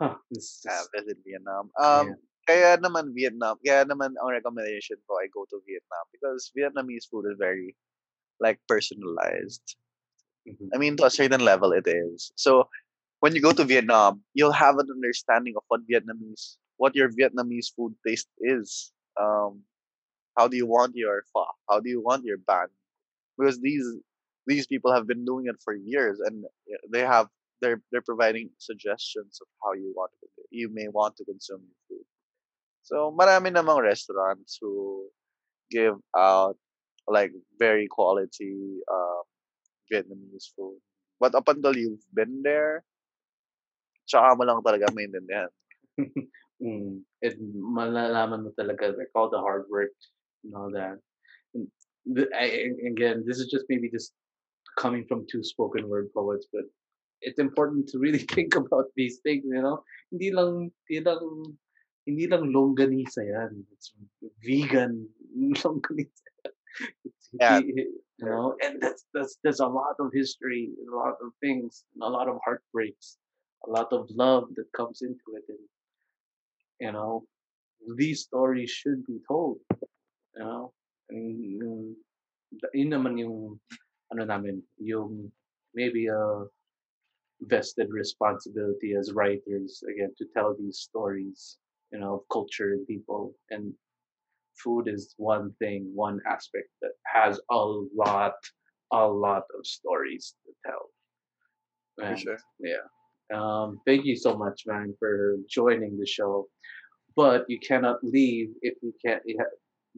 [0.00, 1.70] Huh, this Yeah, visit Vietnam.
[1.78, 2.00] yeah.
[2.00, 2.14] Um,
[2.50, 7.30] Kaya naman Vietnam, kaya naman ang recommendation ko I go to Vietnam because Vietnamese food
[7.30, 7.78] is very
[8.42, 9.78] like personalized.
[10.48, 10.70] Mhm.
[10.74, 12.32] I mean, to a certain level, it is.
[12.34, 12.68] So
[13.20, 17.70] when you go to Vietnam, you'll have an understanding of what Vietnamese, what your Vietnamese
[17.74, 18.92] food taste is.
[19.20, 19.64] Um,
[20.36, 21.46] how do you want your pho?
[21.68, 22.68] How do you want your ban?
[23.38, 23.86] Because these
[24.46, 27.28] these people have been doing it for years, and uh, they have
[27.60, 31.80] they're they're providing suggestions of how you want to, you may want to consume your
[31.88, 31.99] food.
[32.90, 35.06] So marami namang restaurants who
[35.70, 36.58] give out
[37.06, 39.22] like very quality um,
[39.86, 40.82] Vietnamese food.
[41.22, 42.82] But up until you've been there,
[44.10, 45.50] tsaka mo lang talaga maintindihan.
[46.60, 49.96] Mm, it malalaman mo talaga like all the hard work
[50.44, 51.00] and all that.
[51.56, 51.72] And
[52.36, 54.12] I- again, this is just maybe just
[54.76, 56.68] coming from two spoken word poets, but
[57.24, 59.80] it's important to really think about these things, you know?
[60.12, 61.56] Hindi lang, hindi lang,
[62.10, 63.62] hindi lang longganisa yan.
[63.70, 63.94] It's
[64.42, 65.06] vegan
[65.38, 66.26] longganisa.
[67.06, 67.62] It's, Yeah.
[67.62, 67.86] you
[68.18, 72.26] know, and that's, that's, there's a lot of history, a lot of things, a lot
[72.26, 73.22] of heartbreaks,
[73.66, 75.46] a lot of love that comes into it.
[75.46, 75.62] And,
[76.82, 77.22] you know,
[77.94, 79.62] these stories should be told,
[80.34, 80.74] you know?
[81.10, 81.82] And um, yung,
[82.74, 83.62] yun naman yung,
[84.10, 85.30] ano namin, yung
[85.70, 86.50] maybe a
[87.46, 91.59] vested responsibility as writers again to tell these stories,
[91.92, 93.34] you know, culture and people.
[93.50, 93.72] And
[94.62, 98.34] food is one thing, one aspect that has a lot,
[98.92, 102.06] a lot of stories to tell.
[102.08, 102.38] And sure.
[102.60, 102.86] yeah.
[103.32, 106.48] Um, thank you so much, man, for joining the show.
[107.16, 109.36] But you cannot leave if you can't you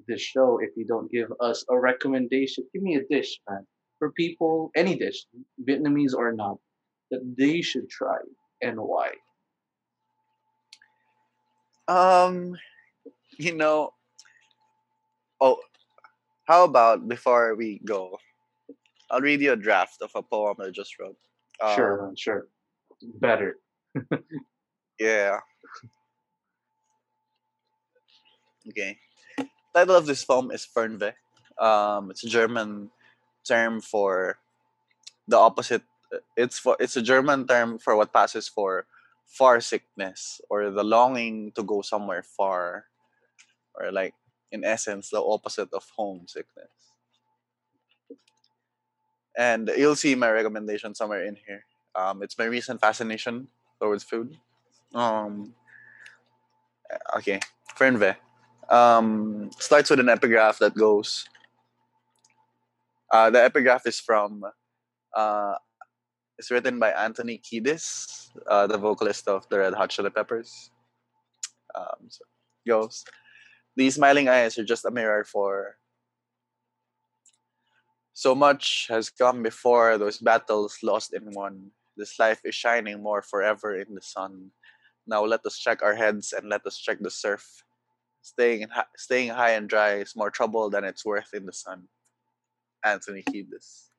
[0.06, 2.64] the show if you don't give us a recommendation.
[2.72, 3.66] Give me a dish, man,
[3.98, 5.26] for people, any dish,
[5.68, 6.56] Vietnamese or not,
[7.10, 8.18] that they should try
[8.62, 9.10] and why.
[11.92, 12.56] Um,
[13.36, 13.92] you know,
[15.40, 15.58] oh,
[16.48, 18.16] how about before we go,
[19.10, 21.16] I'll read you a draft of a poem I just wrote.
[21.74, 22.46] sure, Um, man, sure.
[23.20, 23.58] Better.
[24.98, 25.40] yeah.
[28.68, 28.96] Okay.
[29.74, 31.12] Title of this poem is Fernweh.
[31.58, 32.90] Um, it's a German
[33.44, 34.38] term for
[35.28, 35.82] the opposite.
[36.36, 38.86] It's for it's a German term for what passes for
[39.32, 42.84] far sickness or the longing to go somewhere far,
[43.74, 44.14] or like
[44.52, 46.68] in essence the opposite of homesickness.
[49.36, 51.64] And you'll see my recommendation somewhere in here.
[51.94, 53.48] Um, it's my recent fascination
[53.80, 54.36] towards food.
[54.94, 55.54] Um,
[57.16, 57.40] okay,
[57.74, 58.16] Fernweh.
[58.68, 61.24] Um, starts with an epigraph that goes.
[63.10, 64.44] Uh, the epigraph is from.
[65.16, 65.54] Uh,
[66.42, 70.72] it's written by Anthony Kiedis, uh, the vocalist of the Red Hot Chili Peppers.
[71.72, 72.24] Um, so
[72.66, 73.04] goes.
[73.76, 75.78] These smiling eyes are just a mirror for.
[78.12, 81.70] So much has come before those battles lost in one.
[81.96, 84.50] This life is shining more forever in the sun.
[85.06, 87.46] Now let us check our heads and let us check the surf.
[88.22, 88.66] Staying
[88.96, 91.86] staying high and dry is more trouble than it's worth in the sun.
[92.82, 93.91] Anthony Kiedis.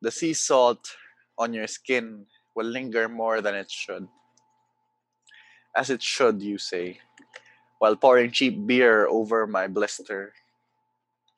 [0.00, 0.94] The sea salt
[1.38, 4.06] on your skin will linger more than it should.
[5.76, 6.98] As it should, you say,
[7.78, 10.34] while pouring cheap beer over my blister.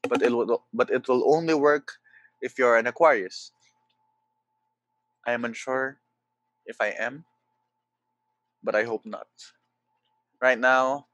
[0.08, 1.92] But it will, but it will only work
[2.40, 3.52] if you're an Aquarius.
[5.26, 6.00] I am unsure
[6.64, 7.24] if I am,
[8.64, 9.28] but I hope not.
[10.40, 11.06] Right now,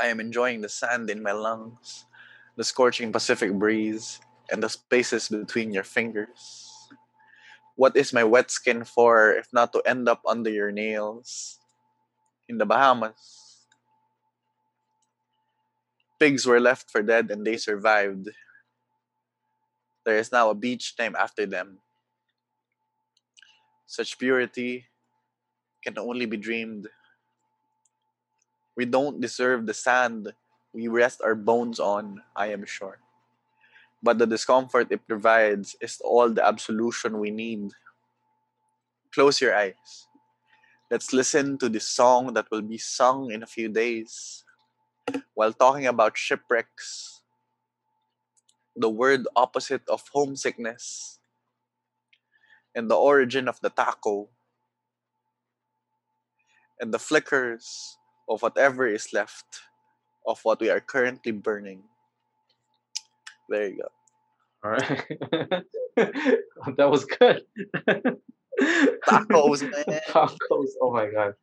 [0.00, 2.06] I am enjoying the sand in my lungs,
[2.56, 4.20] the scorching Pacific breeze,
[4.54, 6.70] and the spaces between your fingers.
[7.74, 11.58] What is my wet skin for if not to end up under your nails?
[12.48, 13.66] In the Bahamas,
[16.20, 18.30] pigs were left for dead and they survived.
[20.06, 21.82] There is now a beach named after them.
[23.86, 24.86] Such purity
[25.82, 26.86] can only be dreamed.
[28.76, 30.32] We don't deserve the sand
[30.72, 33.03] we rest our bones on, I am sure.
[34.04, 37.72] But the discomfort it provides is all the absolution we need.
[39.14, 40.08] Close your eyes.
[40.90, 44.44] Let's listen to this song that will be sung in a few days.
[45.32, 47.22] While talking about shipwrecks,
[48.76, 51.18] the word opposite of homesickness,
[52.74, 54.28] and the origin of the taco,
[56.78, 57.96] and the flickers
[58.28, 59.62] of whatever is left
[60.26, 61.84] of what we are currently burning.
[63.48, 63.88] There you go.
[64.64, 65.04] All right.
[66.76, 67.42] that was good.
[69.08, 70.00] Tacos, man.
[70.08, 70.70] Tacos.
[70.80, 71.34] Oh my god.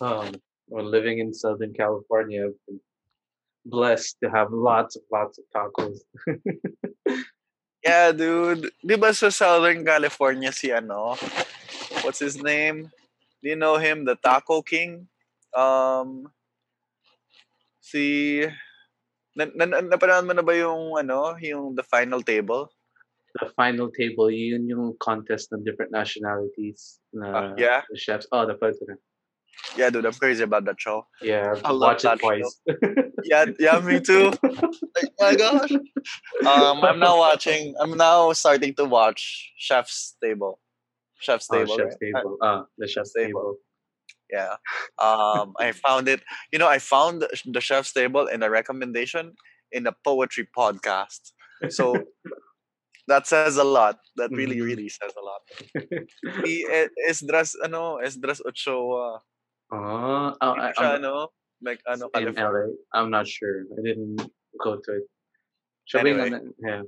[0.00, 0.34] Um,
[0.68, 2.80] when living in Southern California, I've been
[3.64, 5.98] blessed to have lots of lots of tacos.
[7.80, 8.68] Yeah, dude.
[8.84, 11.16] Di ba sa Southern California si ano?
[12.04, 12.92] What's his name?
[13.40, 14.04] Do you know him?
[14.04, 15.08] The Taco King?
[15.56, 16.28] Um,
[17.80, 18.44] si...
[19.36, 22.70] Na, na, na, napanood mo na ba yung ano, yung The Final Table?
[23.38, 26.98] The final table, yun yung contest ng different nationalities.
[27.14, 27.86] Na yeah?
[27.86, 28.26] The chefs.
[28.34, 28.98] Oh, the first one.
[29.78, 31.06] Yeah, dude, I'm crazy about that show.
[31.22, 32.58] Yeah, I I've watched it twice.
[33.22, 34.32] Yeah, yeah, me too.
[34.42, 35.70] Like, my gosh.
[36.42, 37.74] Um, I'm now watching.
[37.78, 40.58] I'm now starting to watch Chef's Table.
[41.20, 41.76] Chef's Oh, Table.
[41.76, 42.10] chef's right?
[42.16, 42.38] table.
[42.42, 43.28] Ah, the chef's Table.
[43.28, 43.54] table.
[44.32, 44.56] Yeah.
[44.98, 46.22] Um, I found it.
[46.52, 49.34] You know, I found the Chef's Table in a recommendation
[49.72, 51.32] in a poetry podcast.
[51.70, 51.94] So
[53.08, 53.98] that says a lot.
[54.16, 54.64] That really, Mhm.
[54.64, 55.42] really says a lot.
[56.44, 59.20] Si E- Esdras, ano, Esdras Ochoa.
[59.72, 61.28] Ah, oh, I, siya, I'm, ano,
[61.62, 62.34] like, ano, in.
[62.34, 62.74] LA.
[62.94, 63.62] I'm not sure.
[63.78, 64.18] I didn't
[64.62, 65.06] go to it.
[65.94, 66.30] Anyway.
[66.62, 66.82] yeah.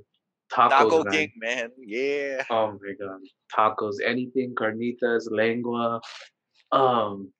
[0.51, 1.11] Tacos, Taco man.
[1.13, 1.69] King, man.
[1.81, 2.43] Yeah.
[2.51, 3.19] Oh my god.
[3.51, 5.99] Tacos, anything, carnitas, lengua,
[6.73, 7.31] um,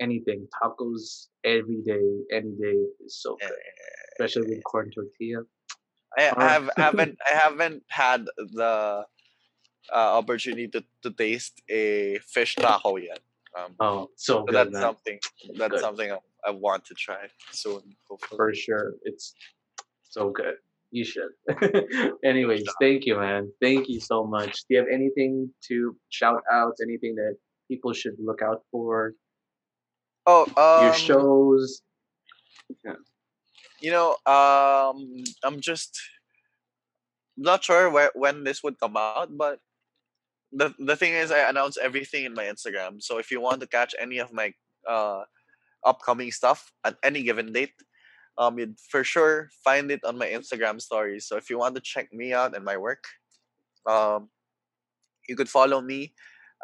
[0.00, 0.46] anything.
[0.62, 3.50] Tacos every day, any day is so good.
[4.12, 5.42] Especially with corn tortilla.
[6.18, 9.04] I, I have haven't I haven't had the
[9.92, 13.20] uh, opportunity to, to taste a fish taco yet.
[13.56, 14.82] Um, Oh, so so good, that's man.
[14.82, 15.18] something
[15.56, 15.80] that's Good.
[15.80, 17.82] something I, I want to try soon.
[18.08, 18.36] Hopefully.
[18.36, 18.94] For sure.
[19.04, 19.34] It's
[20.08, 20.54] so good.
[20.92, 21.30] You should.
[22.24, 23.50] Anyways, thank you, man.
[23.60, 24.52] Thank you so much.
[24.68, 26.74] Do you have anything to shout out?
[26.82, 27.36] Anything that
[27.70, 29.14] people should look out for?
[30.26, 31.82] Oh, um, Your shows?
[32.84, 32.98] Yeah.
[33.80, 34.98] you know, um,
[35.46, 35.98] I'm just
[37.38, 39.62] not sure where when this would come out, but
[40.52, 43.00] the the thing is, I announce everything in my Instagram.
[43.00, 44.52] So if you want to catch any of my
[44.86, 45.22] uh
[45.86, 47.72] upcoming stuff at any given date,
[48.36, 51.26] um, you'd for sure find it on my Instagram stories.
[51.26, 53.04] So if you want to check me out and my work,
[53.86, 54.28] um,
[55.28, 56.12] you could follow me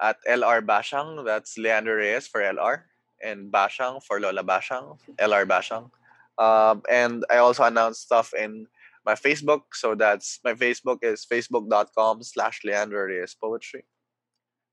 [0.02, 1.24] at LR Bashang.
[1.24, 2.82] That's Leandro Reyes for LR
[3.22, 4.98] and Bashang for Lola Bashang.
[5.18, 5.90] LR Bashang.
[6.38, 8.66] Um, and I also announce stuff in
[9.04, 9.62] my Facebook.
[9.72, 13.84] So that's my Facebook is facebook.com slash Leandro Reyes Poetry.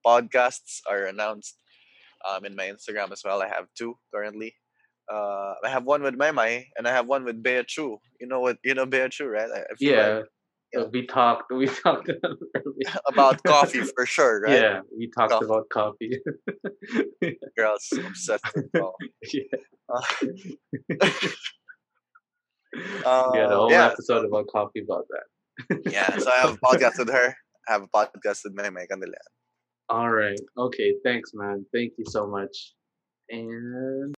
[0.05, 1.55] Podcasts are announced
[2.29, 3.41] um, in my Instagram as well.
[3.41, 4.55] I have two currently.
[5.11, 7.97] Uh, I have one with Mai and I have one with Bea Chu.
[8.19, 8.57] You know what?
[8.63, 9.49] You know Bea Chu, right?
[9.53, 10.07] I, I Yeah.
[10.19, 10.25] like
[10.73, 10.83] yeah.
[10.91, 12.09] We talked we talked
[13.07, 14.59] about coffee for sure, right?
[14.59, 15.45] Yeah, we talked Coffee.
[15.45, 16.19] about coffee.
[17.57, 19.13] Girls obsessed with coffee.
[19.33, 21.09] yeah.
[23.05, 25.81] Uh, we had a whole yeah, episode about coffee about that.
[25.91, 27.35] yeah, so I have a podcast with her.
[27.67, 29.13] I have a podcast with Mai Candelaria.
[29.89, 30.39] All right.
[30.57, 30.95] Okay.
[31.03, 31.65] Thanks, man.
[31.73, 32.73] Thank you so much.
[33.29, 34.15] And